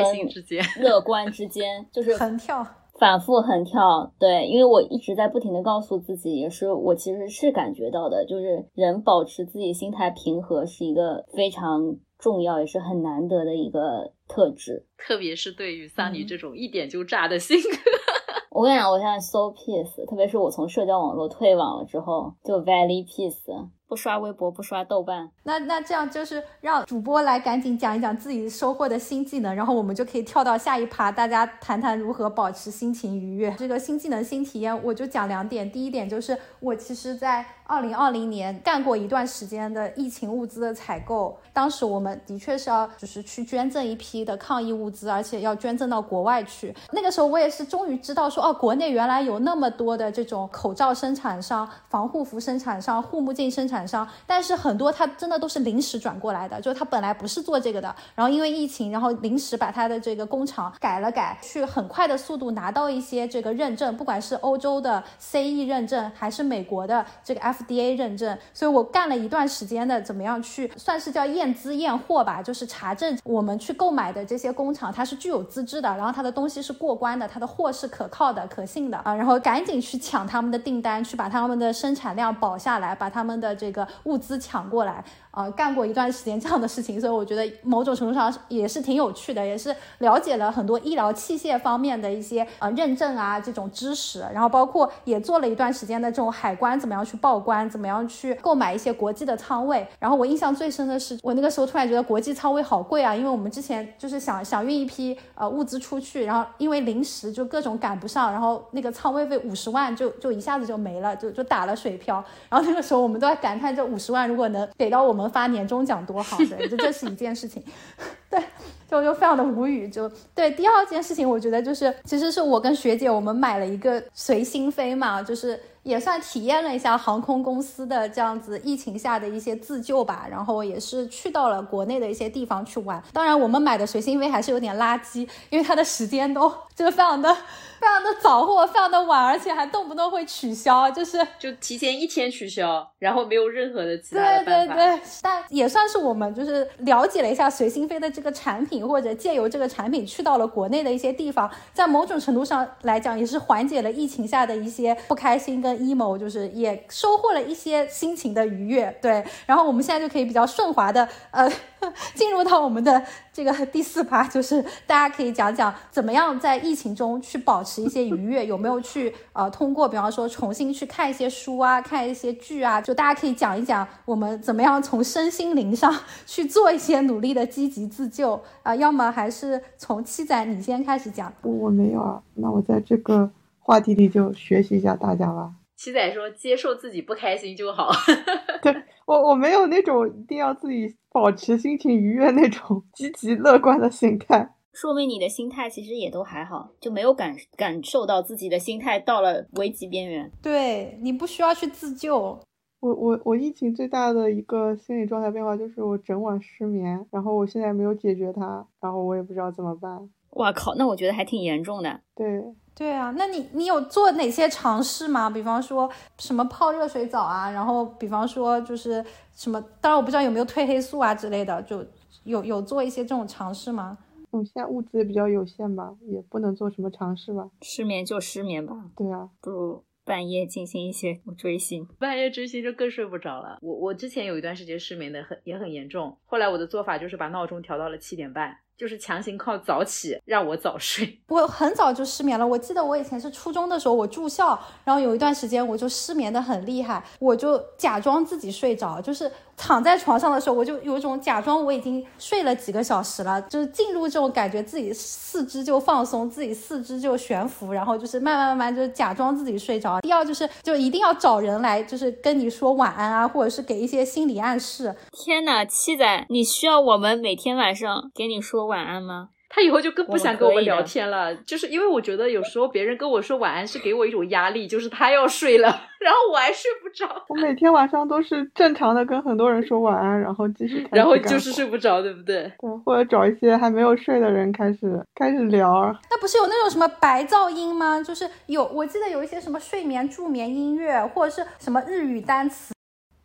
[0.79, 2.65] 乐观之间，就是横跳，
[2.99, 4.11] 反复横跳。
[4.19, 11.95] 对，因为我一直在不停的告诉自己，也是我其实是感觉到的，就是人保持自己心态平和是一个非常。
[12.19, 17.77] 重要也是很难得的一个特质，特别是对于桑尼这种一点就炸的性格。
[18.51, 23.67] 我跟你讲，我现在 so peace，特别是我从社交网络退网了之后，就 very peace。
[23.89, 33.55] 不刷微博，不刷豆瓣，那那这样就是让主播来赶紧讲一讲自己收获的新技能，然后我们就可以跳到下一趴，大家谈谈如何保持心情愉悦。
[33.57, 35.71] 这个新技能、新体验，我就讲两点。
[35.71, 46.73] 第一点就是我其实，在二零二零年干过一段时间的疫情物资的采购，当时我们的确是要就是去捐赠一批的抗疫物资，而且要捐赠到国外去。
[46.91, 85.03] 那个时候我也是终于知道说，哦，国内原来有那么多的这种口罩生产商、防护服生产商、护目镜生产商，但是很多它真的都是临时转过来的，就是它本来不是做这个的，然后因为疫情，然后临时把它的这个工厂改了改，去很快的速度拿到一些这个认证，不管是欧洲的 CE 认证，还是美国的这个 F FDA 认证，所以我干了一段时间的怎么样去算是叫验资验货吧，就是查证我们去购买的这些工厂它是具有资质的，然后它的东西是过关的，它的货是可靠的、可信的啊，然后赶紧去抢他们的订单，去把他们的生产量保下来，把他们的这个物资抢过来。
[85.37, 99.87] 呃，干过一段时间这样的事情，所以我觉得某种程度上也是挺有趣的，也是了解了很多医疗器械方面的一些呃认证啊这种知识，然后包括也做了一段时间的这种海关怎么样去报关，怎么样去购买一些国际的仓位。
[99.99, 112.25] 然后我印象最深的是，我那个时候突然觉得国际仓位好贵啊，因为我们之前就是想想运一批呃物资出去，然后因为临时就各种赶不上，然后那个仓位费五十万就就一下子就没了，就就打了水漂。
[112.49, 115.26] 然后那个时候我们都在感叹，这五十万如果能给到我们。
[115.29, 117.63] 发年终奖多好，对，就这是一件事情，
[118.29, 118.41] 对，
[118.89, 120.51] 就就非常的无语，就对。
[120.51, 133.01] 第二件事情，我觉得就是，其实是我跟学姐我们买了一个随心飞嘛，就是也算体验了一下航空公司的这样子疫情下的一些自救吧，然后也是去到了国内的一些地方去玩。
[133.13, 137.35] 当然，我们买的随心飞还是有点垃圾，因为它的时间都就是非常的。
[137.79, 144.75] 非常的早或非常的晚，而且还动不动会取消，就是就提前一天取消，然后没有任何的其他的办法。
[144.75, 158.97] 对对对，但也算是我们就是了解了一下随心飞的这个产品，或者借由这个产品去到了国内的一些地方，在某种程度上来讲，也是缓解了疫情下的一些不开心跟 emo，就是也收获了一些心情的愉悦。
[159.01, 161.49] 对，然后我们现在就可以比较顺滑的呃
[162.15, 167.67] 进入到我们的这个第四趴， 就是大家可以讲讲怎么样在疫情中去保。
[167.67, 175.93] 持一些愉悦，有没有去呃通过，比方说重新去看一些书啊，看一些剧啊，就大家可以讲一讲我们怎么样从身心灵上
[176.25, 178.73] 去做一些努力的积极自救啊？
[178.73, 181.33] 要么还是从七仔你先开始讲。
[181.41, 185.51] 我没有啊，那我在这个话题里就学习一下大家吧。
[185.75, 187.91] 七仔说：“接受自己不开心就好。
[188.63, 188.73] ”对
[189.07, 194.53] 我我没有那种一定要自己保持心情愉悦那种积极乐观的心态。
[194.73, 200.29] 说明你的心态其实也都还好，就没有感感受到自己的心态到了危机边缘。
[200.41, 202.37] 对你不需要去自救。
[202.81, 210.09] 我我我疫情最大的一个心理状态变化就是我整晚失眠，然后我现在没有解决它，然后我也不知道怎么办。
[210.31, 212.01] 哇靠，那我觉得还挺严重的。
[212.13, 212.43] 对
[212.77, 215.27] 对啊，那你你有做哪些尝试吗？
[215.27, 221.83] 比方说什么泡热水澡啊，然后比方说就是什么，当然我不知道有没有褪黑素啊之类的，就
[222.23, 223.97] 有有做一些这种尝试吗？
[224.29, 227.49] 我现在物资也比较有限吧，也不能做什么尝试吧。
[227.63, 228.75] 失眠就失眠吧。
[228.95, 231.87] 对啊，不如半夜进行一些追星。
[231.97, 233.57] 半夜追星就更睡不着了。
[233.61, 238.57] 我我之前有一段时间失眠的很也很严重，后来我的做法就是把闹钟调到了七点半。
[238.77, 241.19] 就是强行靠早起让我早睡。
[241.29, 242.45] 我很早就失眠了。
[242.45, 259.99] 我记得我以前是初中的时候，我住校，然后有一段时间我就失眠的很厉害，我就假装自己睡着，就是躺在床上的时候，我就有一种假装我已经睡了几个小时了，就是进入这种感觉，自己四肢就放松，自己四肢就悬浮，然后就是慢慢慢慢就是假装自己睡着。
[260.01, 264.95] 第二就是就一定要找人来，就是跟你说晚安啊，或者是给一些心理暗示。
[265.11, 268.66] 天哪，七仔，你需要我们每天晚上给你说。
[268.67, 269.29] 晚安吗？
[269.49, 275.69] 他以后就更不想跟我们聊天了，就是因为我觉得有时候别人跟我说晚安是给我一种压力，就是他要睡了，
[276.01, 277.23] 然后我还睡不着。
[277.29, 282.51] 我每天晚上都是正常的跟很多人说晚安，然后继续，然后就是睡不着，对不对？
[282.59, 285.95] 对，或者找一些还没有睡的人开始开始聊。
[286.11, 288.03] 那不是有那种什么白噪音吗？
[288.03, 292.73] 就是有，我记得有一些什么睡眠助眠音乐，或者是什么日语单词。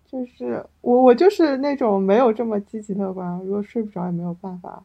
[0.09, 4.81] 就是我，我就是那种没有这么积极乐观，如果睡不着也没有办法。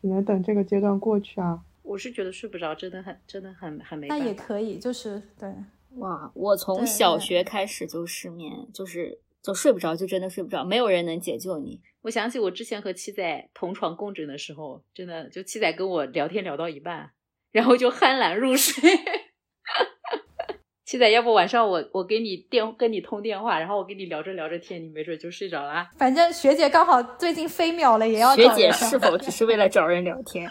[0.00, 1.60] 只能等这个阶段过去啊！
[1.82, 4.06] 我是觉得睡不着，真的很，真的很，很没。
[4.08, 5.52] 那也可以，就是对。
[5.96, 11.80] 哇，我从小学开始就失眠，就是就睡不着，就真的睡不着，没有人能解救你。
[12.02, 17.10] 我想起我之前和七仔同床共枕的时候，真的就七仔跟我聊天聊到一半，
[17.50, 18.88] 然后就酣然入睡。
[20.88, 25.86] 七仔，要不晚上我我给你电跟你通电话，然后我跟你聊着聊着天，你没准就睡着了。
[25.98, 30.50] 反正学姐刚好最近飞秒了，也要学姐是否只是为了找人聊天？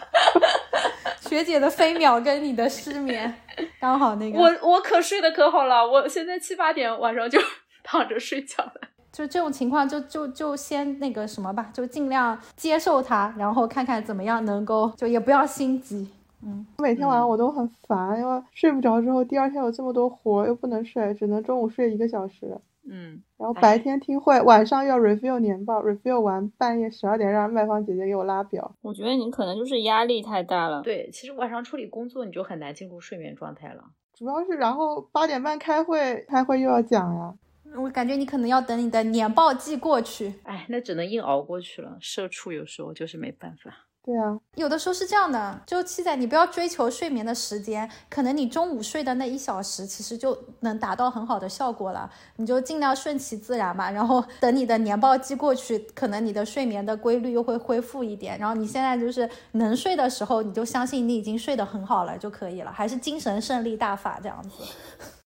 [1.28, 3.34] 学姐的飞秒跟你的失眠
[3.80, 4.38] 刚好那个。
[4.38, 7.40] 我我可睡得可好了，我现在七八点晚上就
[7.82, 8.74] 躺着睡觉了。
[9.10, 16.08] 就这种情况，就就就先那个什么吧，就尽量接受它，然后看看怎么样能够，就也不要心急。
[16.42, 22.58] 嗯，每天晚上我都很烦，因为睡不着之后，第二天有这么多活又不能睡，只能中午睡一个小时。
[22.90, 28.72] 嗯，然后白天听会，晚上要 review 年报，review 完半夜十二点让卖方姐姐给我拉表。
[28.80, 30.80] 我觉得你可能就是压力太大了。
[30.80, 33.84] 对，其实晚上处理工作你就很难进入睡眠状态了。
[34.14, 37.34] 主要是然后八点半开会，开会又要讲呀。
[37.76, 40.32] 我感觉你可能要等你的年报季过去。
[40.44, 41.98] 哎，那只能硬熬过去了。
[42.00, 43.87] 社畜有时候就是没办法。
[44.08, 52.10] 对啊，有的时候是这样的，就七仔，你不要追求睡眠的时间，可能你中午睡的那一小时，其实就能达到很好的效果了。
[52.36, 58.38] 你就尽量顺其自然吧，然后等你的年报季过去，可能你的睡眠的规律又会恢复一点。
[58.38, 64.50] 然后你现在就是能睡的时候，你就相信你已经睡得很好了就可以了，还是精神胜利大法这样子。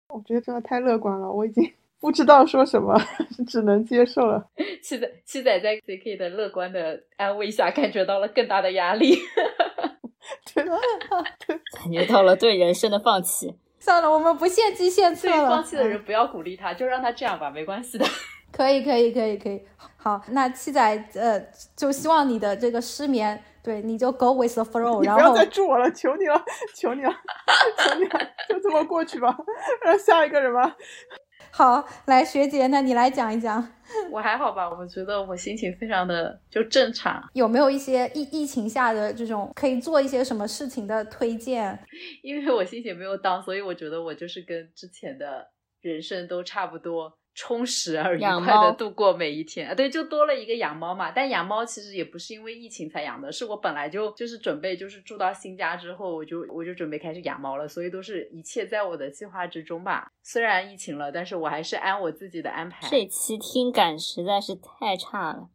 [0.07, 1.71] 我觉得真的太乐观了，我已经。
[2.01, 2.99] 不知道说什么，
[3.47, 4.43] 只能接受了。
[4.92, 9.18] 七仔七仔在 CK 的乐观的安慰下，感觉到了更大的压力，
[10.54, 10.66] 对，
[11.74, 13.56] 感觉到了对人生的放弃。
[13.80, 15.50] 算了，我们不献计献策了。
[15.50, 18.06] 放弃的人不要鼓励他，就让他这样吧，没关系的。
[18.52, 19.64] 可以，可以，可以，可以。
[19.96, 21.39] 好，那七仔呃，
[21.78, 25.02] 就希望你的这个失眠，对，你就 go with the flow。
[25.06, 26.44] 然后不要再助我了，求你了，
[26.76, 27.16] 求你了，
[27.78, 28.20] 求你了，
[28.50, 29.34] 就这么过去吧，
[29.86, 30.76] 让下一个人吧。
[31.54, 33.68] 好，来学姐，那你来讲一讲。
[34.10, 37.22] 我还好吧，我觉得我心情非常的就正常。
[37.34, 41.78] 有没有一些疫疫情下的这种可以做一些什么事情的推荐？
[42.24, 45.47] 因为我心情没有当，所以我觉得我就是跟之前的
[45.82, 47.12] 人生都差不多。
[47.34, 49.73] 充实而愉快的度过每一天啊！
[49.73, 51.11] 对，就多了一个养猫嘛。
[51.11, 57.67] 但养猫其实也不是因为疫情才养的，是我本来就就是准备就是住到新家之后，我就我就准备开始养猫了。
[57.67, 60.11] 所以都是一切在我的计划之中吧。
[60.21, 62.88] 虽然疫情了，但是我还是按我自己的安排。
[62.89, 65.49] 这期听感实在是太差了，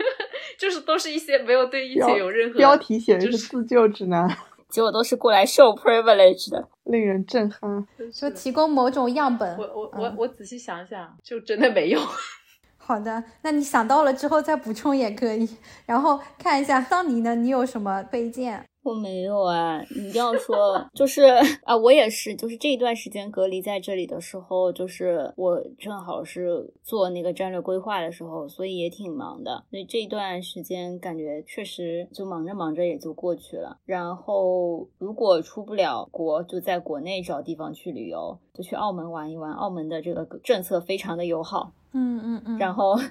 [0.58, 4.28] 就是都是一些没有对疫情有任何标题写的是自救指南。
[4.72, 7.86] 结果都是过来受 privilege 的，令人震撼。
[8.10, 9.56] 说提供某种样本。
[9.58, 12.00] 我我我我仔细想想，就真的没有。
[12.78, 15.48] 好的，那你想到了之后再补充也可以。
[15.86, 18.64] 然后看一下桑尼呢，你有什么推荐？
[18.82, 21.22] 我没有啊，你一定要说，就是
[21.62, 29.64] 啊，我也是，就是这一段时间隔离在这里的时候，就是我正好是做那个战略规划的时候，所以也挺忙的。
[29.70, 33.78] 所以这一段时间感觉确实就忙着忙着也就过去了。
[33.84, 39.52] 然后如果出不了国，就在国内找地方去旅游，就去澳门玩一玩。
[39.52, 42.96] 澳门的这个政策非常的友好，嗯嗯嗯，然后。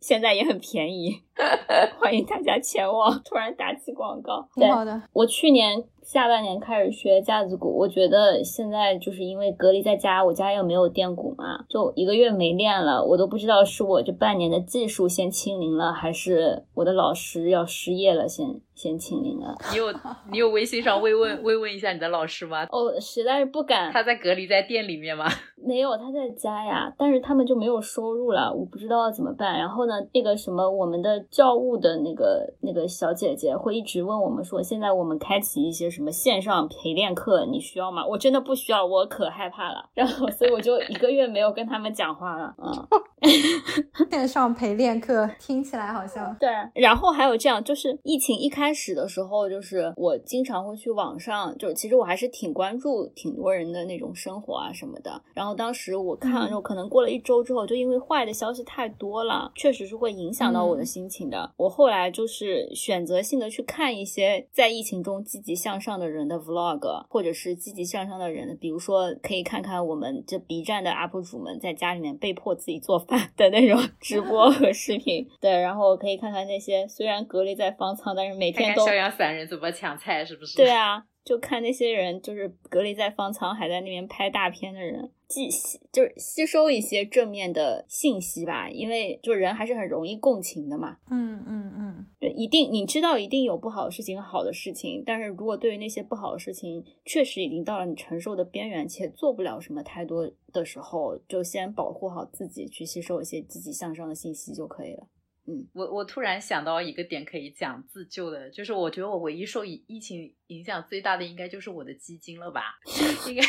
[0.00, 1.22] 现在也很便宜，
[2.00, 3.20] 欢迎大家前往。
[3.24, 5.02] 突然打起广告，挺好的。
[5.12, 18.60] 我去年下半年开始学架子鼓，我觉得现在就是因为隔离在家，我家又没有电鼓嘛，就一个月没练了，我都不知道是我这半年的技术先清零了，还是我的老师要失业了先。
[18.74, 19.54] 先清零了。
[19.70, 19.84] 你有
[20.32, 22.66] 你有微信上慰问 慰问一下你的老师吗？
[22.72, 23.92] 哦，实在是不敢。
[23.92, 25.26] 他在隔离在店里面吗？
[25.64, 26.92] 没有，他在家呀。
[26.98, 29.56] 但是他们就没有收入了，我不知道怎么办。
[29.56, 38.04] 然后呢，那个什么，我们的教务的那个那个小姐姐会一直问我们说，现在我们开启一些什么线上陪练课，你需要吗？
[38.04, 39.88] 我真的不需要，我可害怕了。
[39.94, 42.56] 然后所以我就一个月没有跟他们讲话了。
[42.58, 42.88] 嗯，
[44.10, 46.50] 线上陪练课听起来好像对。
[46.74, 48.64] 然后还有这样，就是疫情一开。
[48.64, 55.20] 开始的时候，就是我经常会去网上，就其实我还是挺关注挺多人的那种生活啊什么的。
[55.34, 61.52] 然后当时我看了之后，可能过了一周之后，就因为坏的消息太多了，确实是会影响到我的心情的。
[61.56, 75.28] 我后来就是选择性的去看一些在疫情中积极向上的人的 vlog，或者是积极向上的人，比如说可以看看我们这 B 站的 UP 主们在家里面被迫自己做饭的那种 直播和视频。
[75.40, 80.56] 对，然后可以看看那些虽然隔离在方舱，但是每天都逍遥散人怎么抢菜，是不是？
[80.56, 90.98] 对啊，就看那些人，就是隔离在方舱，还在那边拍大片的人，既吸就是吸收一些正面的信息吧，因为就人还是很容易共情的嘛。
[91.10, 105.06] 嗯嗯嗯，对，一定你知道一定有不好的事情、好的事情，但是如果对于那些不好的事情，确实已经到了你承受的边缘，且做不了什么太多的时候，就先保护好自己，去吸收一些积极向上的信息就可以了。
[105.46, 112.78] 嗯，我我突然想到一个点可以讲自救的，就是我觉得我唯一受疫疫情影响最大的应该就是我的基金了吧？
[113.28, 113.42] 应该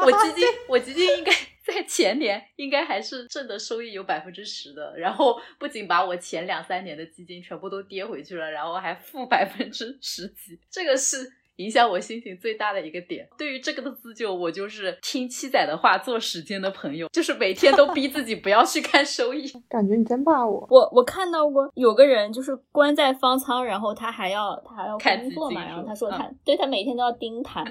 [0.00, 1.32] 我基金我基金应该
[1.64, 11.32] 在前年应该还是挣的收益有百分之十的，然后不仅把我前两三年的基金全部都跌回去了，然后还负百分之十几，这个是。
[11.56, 13.28] 影响我心情最大的一个点。
[13.38, 19.46] 对于这个的自救，我就是听七仔的话，做时间的朋友，就是每天都逼自己不要去看收益。
[19.68, 20.66] 感觉你在骂我。
[20.70, 27.64] 我我看到过有个人就是关在方舱，然后他还要他还要工作嘛，然后他说他对他每天都要盯盘，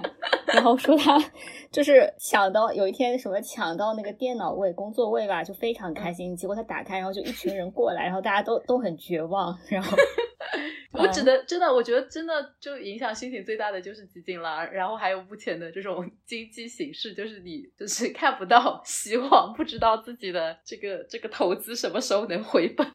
[0.47, 1.23] 然后说他
[1.71, 6.35] 就是想到有一天什么抢到那个电脑位工作位吧，就非常开心。
[6.35, 9.95] 结果他打开，然后就一群人过来，然后大家都都很绝望，然后。
[10.91, 22.85] 我只能真的，我觉得真的就影响心情最大的就是基金了，然后还有目前的这种 经济形势，就是你就是看不到 希望，不知道自己的这个这个投资什么时候能回本。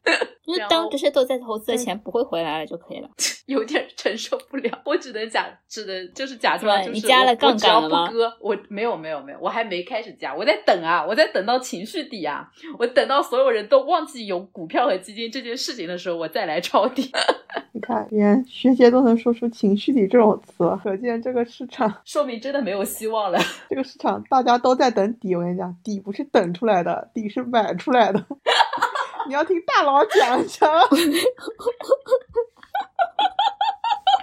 [0.56, 3.08] 就是当这些都在投资的钱不会回来了就可以了，
[3.46, 4.70] 有点承受不了。
[4.84, 8.10] 我只能假，只能就是假装就是你加了杠杆了吗？
[8.40, 12.48] 我没有没有没有，我还没开始加，我在等啊，我在等到情绪底啊，
[12.78, 17.10] 我等到所有人都忘记有股票和基金这件事情的时候，我再来抄底。
[17.72, 23.38] 你看，连学姐都能说出“情绪底”这种词，可见这个市场 说明真的没有希望了。
[23.68, 28.24] 这个市场大家都在等底，我跟你讲，底不是等出来的，底是买出来的。
[29.30, 30.68] 你要听大佬讲讲。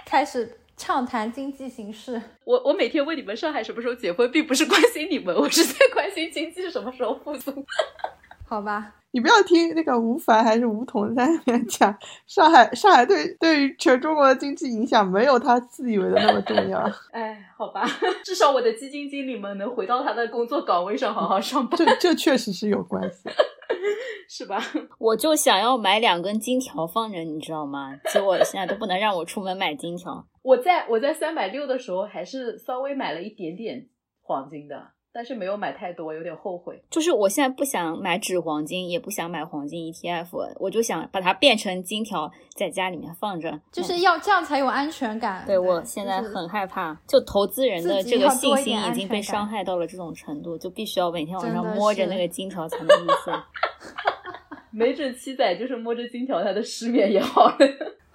[0.04, 2.20] 开始畅谈经济形势。
[2.44, 7.64] 我我每天问你们上海什么时候结婚，并不是关心你们，我是在关心经济什么时候复苏。
[8.46, 8.96] 好吧。
[9.10, 11.96] 你不要听那个吴凡还是吴桐在那边讲，
[12.26, 16.78] 上海上海对对于全中国的经济影响没有他自以为的那么重要。
[17.12, 17.88] 哎，好吧，
[18.22, 21.78] 至少我的基金经理们能回到他的工作岗位上好好上班。
[21.78, 23.30] 这这确实是有关系，
[24.28, 24.58] 是吧？
[24.98, 27.94] 我就想要买两根金条放着，你知道吗？
[28.12, 30.26] 结果现在都不能让我出门买金条。
[30.42, 33.88] 我在我在三百六的时候还是稍微买了一点点
[34.22, 34.92] 黄金的。
[35.18, 36.80] 但是没有买太多，有点后悔。
[36.88, 40.28] 就是我现在不想买纸黄金，也不想买黄金 ETF，
[40.60, 43.60] 我就想把它变成金条，在家里面放着。
[43.72, 45.42] 就是要这样才有安全感。
[45.44, 53.34] 对我现在很害怕，就投资人的这个信心已经被伤害到了这种程度，就必须要每天晚上摸着那个金条才能入睡。
[54.70, 57.56] 没准七仔就是摸着金条，他的失眠也好了。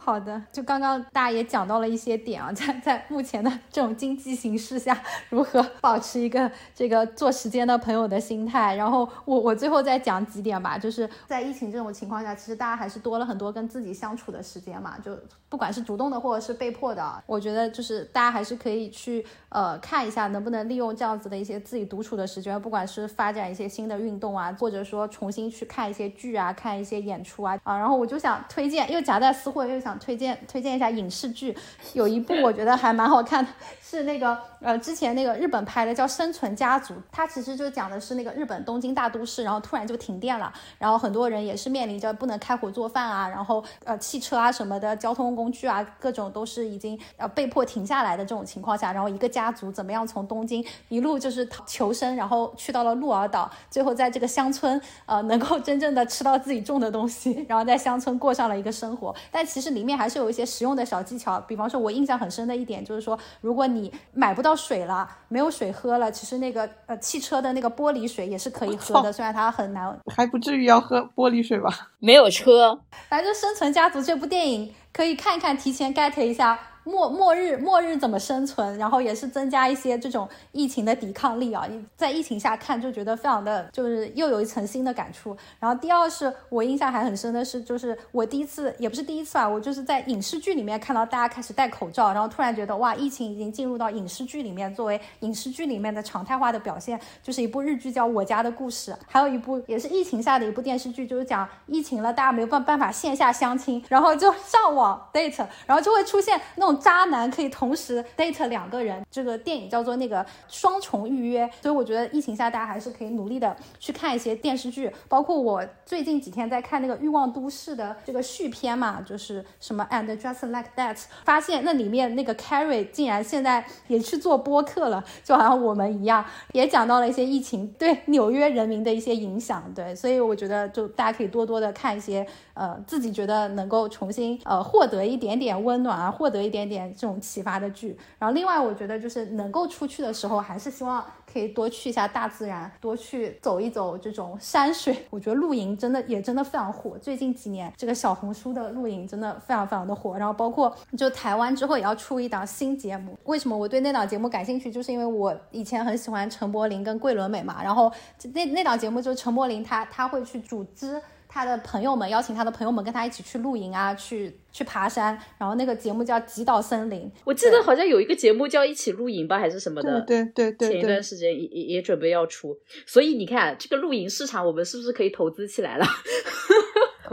[0.05, 8.75] 好的，就刚刚大家也讲到了一些点啊， 在在目前的这种经济形势下，如何保持一个这个做时间的朋友的心态。
[8.75, 27.77] 然后我我最后再讲几点吧，就是在疫情这种情况下，其实大家还是多了很多跟自己相处的时间嘛，就不管是主动的或者是被迫的，我觉得就是大家还是可以去呃看一下能不能利用这样子的一些自己独处的时间，不管是发展一些新的运动啊，或者说重新去看一些剧啊，看一些演出啊啊。
[27.77, 29.92] 然后我就想推荐，又夹带私货，又想。
[29.99, 31.55] 推荐推荐一下影视剧，
[31.93, 59.93] 有一部我觉得还蛮好看的，是那个呃之前那个日本拍的叫《生存家族》，它其实就讲的是那个日本东京大都市，然后突然就停电了，然后很多人也是面临着不能开火做饭啊，然后呃汽车啊什么的交通工具啊各种都是已经呃被迫停下来的这种情况下，然后一个家族怎么样从东京一路就是求生，然后去到了鹿儿岛，最后在这个乡村呃能够真正的吃到自己种的东西，然后在乡村过上了一个生活，但其实你里面。
[60.03, 71.91] 还是有一些实用的小技巧，比方说，我印象很深的一点就是说，如果你买不到水了，没有水喝了，其实那个呃汽车的那个玻璃水也是可以喝的，虽然它很难，还不至于要喝玻璃水吧？
[71.99, 76.59] 没有车，反正《生存家族》这部电影可以看一看，提前 get 一下。
[76.83, 78.77] 末末日末日怎么生存？
[78.77, 81.67] 然后也是增加一些这种疫情的抵抗力啊！
[81.95, 85.35] 在疫情下看就觉得非常的，就是又有一层新的感触。
[85.59, 106.72] 然后第二是我印象还很深的是，就是我第一次也不是第一次啊，我就是在影视剧里面看到大家开始戴口罩，然后突然觉得哇，疫情已经进入到影视剧里面，作为影视剧里面的常态化的表现，就是一部日剧叫《我家的故事》，还有一部也是疫情下的一部电视剧，就是讲疫情了，大家没有办办法线下相亲，然后就上网 date，然后就会出现那种。
[106.79, 132.25] 渣男可以同时 date 两个人，这个电影叫做那个双重预约，所以我觉得疫情下大家还是可以努力的去看一些电视剧，包括我最近几天在看那个欲望都市的这个续篇嘛，就是什么 And Just Like That，发现那里面那个 Carrie 竟然现在也去做播客了，就好像我们一样，也讲到了一些疫情对纽约人民的一些影响，对，所以我觉得就大家可以多多的看一些。
[132.55, 137.97] 呃，自己觉得能够重新呃获得一点点温暖啊，获得一点点这种启发的剧。
[138.19, 145.05] 然后另外，我觉得就是能够出去的时候，还是希望可以多去一下大自然，多去走一走这种山水。
[145.09, 150.17] 我觉得露营真的也真的非常火，最近几年这个小红书的露营真的非常非常的火。
[150.17, 154.71] 然后包括就台湾之后也要出一档新节目，为什么我对那档节目感兴趣？
[154.71, 157.63] 就是因为我以前很喜欢陈柏霖跟桂纶镁嘛。
[157.63, 157.91] 然后
[158.33, 161.01] 那那档节目就是陈柏霖他他会去组织。
[161.33, 165.19] 他的朋友们，邀请他的朋友们跟他一起去露营啊，去去爬山。
[165.39, 169.99] 然后那个节目叫《极岛森林》，我记得好像有一个节目叫《一起露营》吧，还是什么的。
[170.01, 170.69] 对对对对。
[170.69, 172.55] 前一段时间也也也准备要出，
[172.85, 175.85] 所以你看这个露营市场，我们是不是可以投资起来了？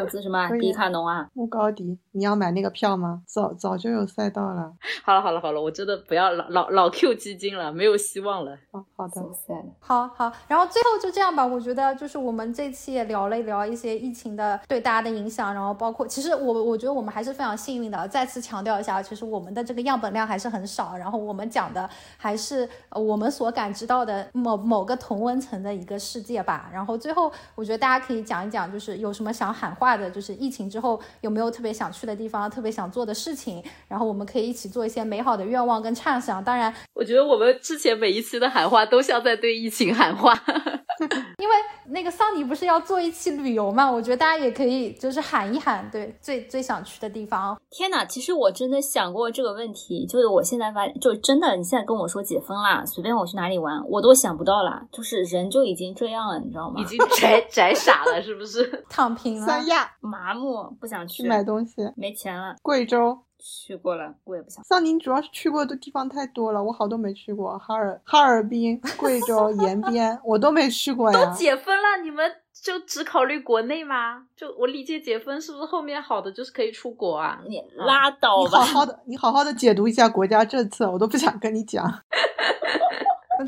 [0.00, 0.48] 投资什么？
[0.58, 3.22] 迪卡侬啊，穆高迪，你要买那个票吗？
[3.26, 4.72] 早早就有赛道了。
[5.04, 8.52] 好了好了好了，我真的不要老老老 Q 基金了，没有希望了。
[8.70, 9.22] 哦，好的，
[9.78, 11.46] 好好，然后最后就这样吧。
[11.46, 18.08] 我觉得就是我们这期也聊了一聊一些疫情的对大家的影响，然后包括其实我我觉得我们还是非常幸运的。
[18.08, 26.68] 再次强调一下，其实我们的这个样本量还是很少，然后我们讲的还是我们所感知到的某某个同温层的一个世界吧。
[26.72, 30.70] 然后最后我觉得大家可以讲一讲，就是有什么想喊话的，就是疫情。
[30.70, 33.62] 之后有没有特别想去的地方，特别想做的事情？
[33.88, 36.42] 然后我们可以一起做一些美好的愿望跟畅想。
[36.44, 40.32] 当然，我觉得我们之前每一期的喊话都像在对疫情喊话。
[41.38, 41.54] 因为
[41.88, 43.90] 那个桑尼不是要做一期旅游嘛？
[43.90, 47.58] 我觉得大家也可以就是喊一喊，对最最想去的地方。
[47.70, 54.82] 天哪，其实我真的想过这个问题，就是我现在发，就真的你现在跟我说解封啦，随便我去哪里玩，我都想不到啦。
[54.92, 56.78] 就是人就已经这样了，你知道吗？
[56.78, 58.84] 已经宅宅傻了，是不是？
[58.90, 62.56] 躺平了，三亚麻木，不想去买东西，没钱了。
[62.62, 63.18] 贵州。
[63.42, 64.62] 去过了，我也不想。
[64.64, 67.56] 桑宁主要是去过的地方太多了，我好多没去过。
[67.58, 71.24] 哈尔哈尔滨、贵州延 边，我都没去过呀。
[71.24, 74.26] 都解封了，你们就只考虑国内吗？
[74.36, 77.40] 就我理解解封是不是后面好的就是可以出国啊？
[77.48, 78.58] 你拉倒吧！
[78.58, 81.82] 你好好的，你好好的解读一下国家政策，我都不想跟你讲。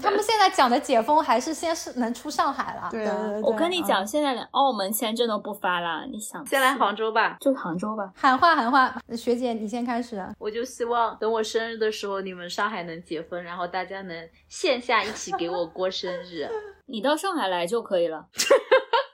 [0.01, 2.89] 他们现在讲的解封还是先是能出上海了。
[2.91, 6.07] 对啊，我跟你讲，现在连澳门签证都不发了。
[6.07, 8.11] 你想，先来杭州吧，就杭州吧。
[8.15, 10.25] 喊话喊话，学姐你先开始。
[10.39, 16.49] 我就希望等我生日的时候，你们上海能解封，然后大家能线下一起给我过生日。
[16.87, 18.27] 你到上海来就可以了。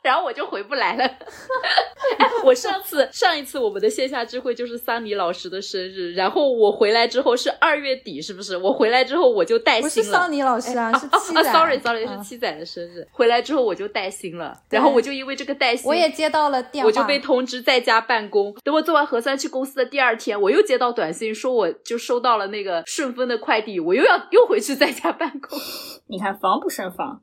[0.09, 1.05] 然后我就回不来了。
[2.43, 8.57] 我上次上一次我们的线下聚会就是桑尼老师的生日，然后我回来之后是二月底，是不是？
[8.57, 9.83] 我回来之后我就带薪了。
[9.83, 11.53] 不是桑尼老师啊，是七仔。
[11.53, 13.07] Sorry Sorry，是七仔的生日。
[13.13, 18.55] 回来之后我就带薪了，然后我就因为这个带薪，我也接到了电话，我就被通知在家办公。
[18.65, 25.59] 等我做完核酸去公司的第二天，我又接到短信说我就收到了那个顺丰的快递，我又要又回去在家办公。
[26.09, 27.21] 你看防不胜防。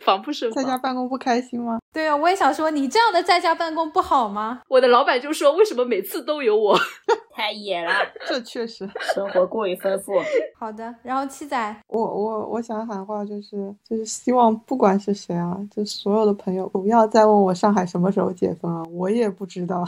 [0.00, 1.78] 防不胜防，在家办公不开心吗？
[1.92, 4.60] 对啊，我也想说，你这样的在家办公不好吗？
[4.68, 6.78] 我的老板就说，为什么每次都有我？
[7.34, 7.92] 太野了，
[8.26, 10.12] 这确实，生活过于丰富。
[10.58, 19.84] 好的，然后七仔，我我我想喊话就是，就是希望不管是谁啊，就所有的朋友不要再问我上海什么时候解封啊，我也不知道。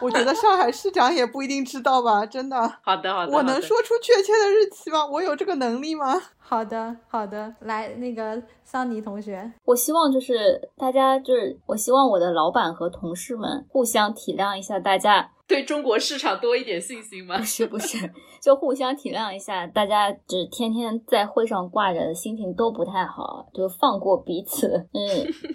[0.00, 2.56] 我觉得上海市长也不一定知道吧，真的。
[2.80, 5.04] 好的好的，我能说出确切的日期吗？
[5.06, 6.18] 我有这个能力吗？
[6.38, 17.38] 好的，好的，来那个桑尼同学，我希望就是大家就是，我希望我的老板和同事们互相体谅一下，大家对中国市场多一点信心吗？
[17.38, 18.10] 不是不是，
[18.40, 25.00] 就互相体谅一下，大家只天天在会上挂着，心情都不太好，就放过彼此，嗯，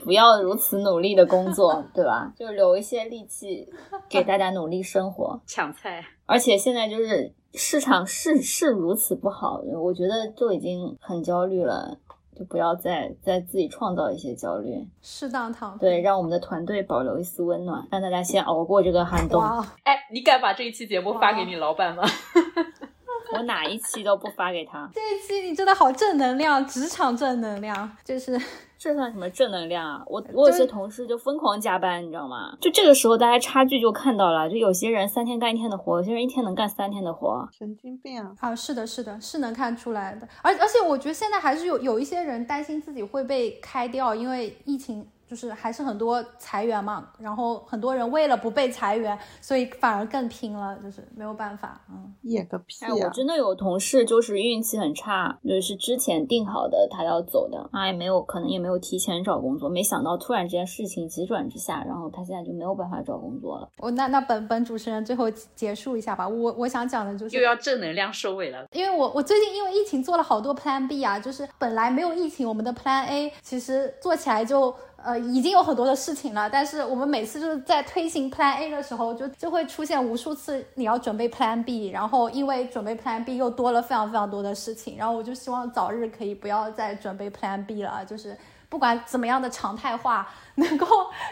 [0.03, 2.31] 不要如此努力的工作，对吧？
[2.37, 3.67] 就留一些力气
[4.09, 7.33] 给大家努力生活， 抢菜，而且现在就是。
[7.57, 11.97] 市场是是如此不好，我觉得就已经很焦虑了，
[12.37, 19.41] 就不要再再自己创造一些焦虑，适当躺对，让我们的团队保留一丝温暖，让大家先熬过这个寒冬。
[19.83, 22.03] 哎，你敢把这一期节目发给你老板吗？
[23.37, 24.89] 我哪一期都不发给他。
[24.93, 28.39] 这一期你真的好正能量，职场正能量，就是。
[28.77, 30.03] 这算什么正能量啊！
[30.05, 32.55] 我我有些同事就疯狂加班，你知道吗？
[32.61, 34.47] 就这个时候，大家差距就看到了。
[34.47, 38.33] 就有些人三天干一天的活，有些人一天能干三天的活，神经病啊！
[38.41, 40.27] 啊，是的，是的，是能看出来的。
[40.43, 45.07] 而而且我觉得现在还是有有一些人担心自己会被开掉，因为疫情。
[45.27, 52.85] 就是还是很多裁员嘛，然后很多人为了不被裁员，所以反而更拼了，就是没有办法，嗯，演个屁！
[52.85, 63.67] 哎，我真的有同事就是运气很差，就是之前定好的他要走的，他也没有可能也没有提前找工作，没想到突然之间事情急转直下，然后他现在就没有办法找工作了。
[63.79, 74.73] 我那那本本主持人最后结束一下吧，我我想讲的就是又要正能量收尾了，因为我我最近因为疫情做了好多 Plan B 啊，就是本来没有疫情，我们的 Plan A 其实做起来就。
[75.05, 88.35] 呃，已经有很多的事情了，但是我们每次就是在推行 Plan A 的时候，就就会出现无数次你要准备 Plan B，然后因为准备 Plan B 又多了非常非常多的事情，然后我就希望早日可以不要再准备 Plan B 了，就是
[88.67, 90.87] 不管怎么样的常态化，能够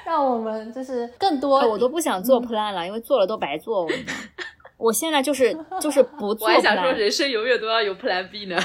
[0.06, 1.68] 让我们就是更多。
[1.68, 3.88] 我都不想做 Plan 了，因为做了都白做。
[4.78, 6.48] 我现在就是就是不做。
[6.48, 8.58] 我还想说，人生永远都要有 Plan B 呢。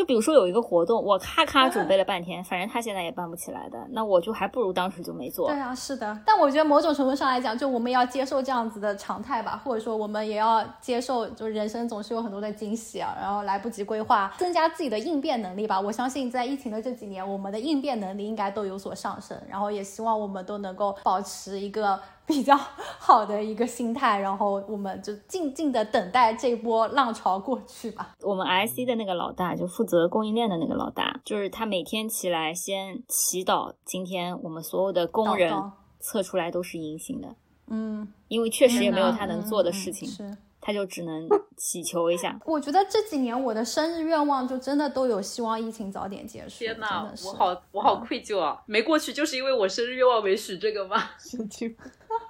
[0.00, 5.48] 就比如说有一个活动，我咔咔准备了半天，反正他现在也办不起来的，那我就还不如当时就没做。
[5.48, 6.18] 对啊，是的。
[6.24, 15.78] 但我觉得某种程度上来讲，就我们要接受这样子的常态吧，或者说我们也要接受，就人生总是有很多的惊喜啊，然后来不及规划，增加自己的应变能力吧。
[15.78, 22.00] 我相信在疫情的这几年，我们的应变能力应该都有所上升，然后也希望我们都能够保持一个。
[22.30, 28.14] 比较好的一个心态，然后我们就静静的等待这波浪潮过去吧。
[28.22, 35.52] 我们 IC 的那个老大，就负责供应链的那个老大，就是他每天起来先祈祷，今天我们所有的工人
[35.98, 37.34] 测出来都是阴性的。
[37.66, 40.08] 嗯，因为确实也没有他能做的事情。
[40.08, 40.36] 是。
[40.62, 41.26] 他就只能
[41.56, 42.38] 祈求一下。
[42.44, 46.58] 我觉得这几年我的生日愿望就真的都有希望疫情早点结束。
[46.58, 48.62] 天哪，我好我好愧疚啊！
[48.66, 51.02] 没过去就是因为我生日愿望没许这个吗？
[51.18, 51.74] 心情。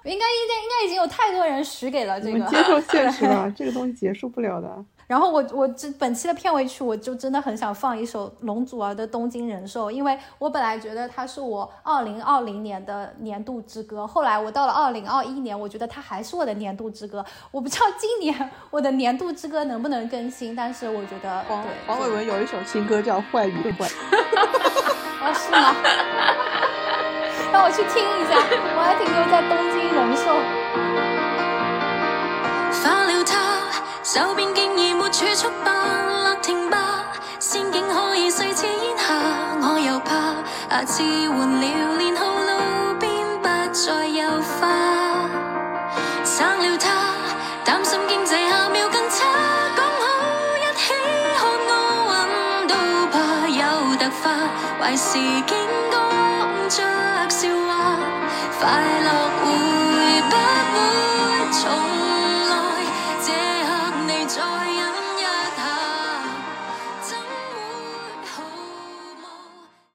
[0.05, 2.45] 应该应该应该已经有太多人许给了这个。
[2.47, 4.69] 接受现实吧， 这个东西结束不了的。
[5.07, 17.27] 然后我我这本期的片尾曲，我就真的很想放一首龙祖儿的《东京人寿》，因为我本来觉得它是我二零二零年的年度之歌，后来我到了二零二一年，我觉得它还是我的年度之歌。
[17.51, 23.89] 我不知道今年我的年度之歌能不能更新，但是我觉得黄黄伟文有一首新歌叫《坏与坏》，
[25.27, 25.75] 哦是吗？
[27.61, 28.41] 让我去听一下，
[28.75, 30.25] 我还停留在东京人寿。
[35.13, 35.71] 储蓄吧，
[36.25, 36.79] 勒停吧，
[37.39, 39.13] 仙境可以碎似烟霞，
[39.61, 40.37] 我又怕
[40.71, 44.69] 下次换了年号，路边不再有花。
[46.25, 46.89] 生了他，
[47.65, 49.27] 担心经济下秒更差，
[49.77, 50.01] 讲好
[50.57, 50.95] 一起
[51.37, 51.39] 看
[51.69, 51.77] 奥
[52.15, 52.73] 运都
[53.13, 53.61] 怕有
[53.99, 54.25] 突发，
[54.81, 55.53] 坏事竟
[57.31, 57.97] 讲着笑话，
[58.59, 59.70] 快乐会。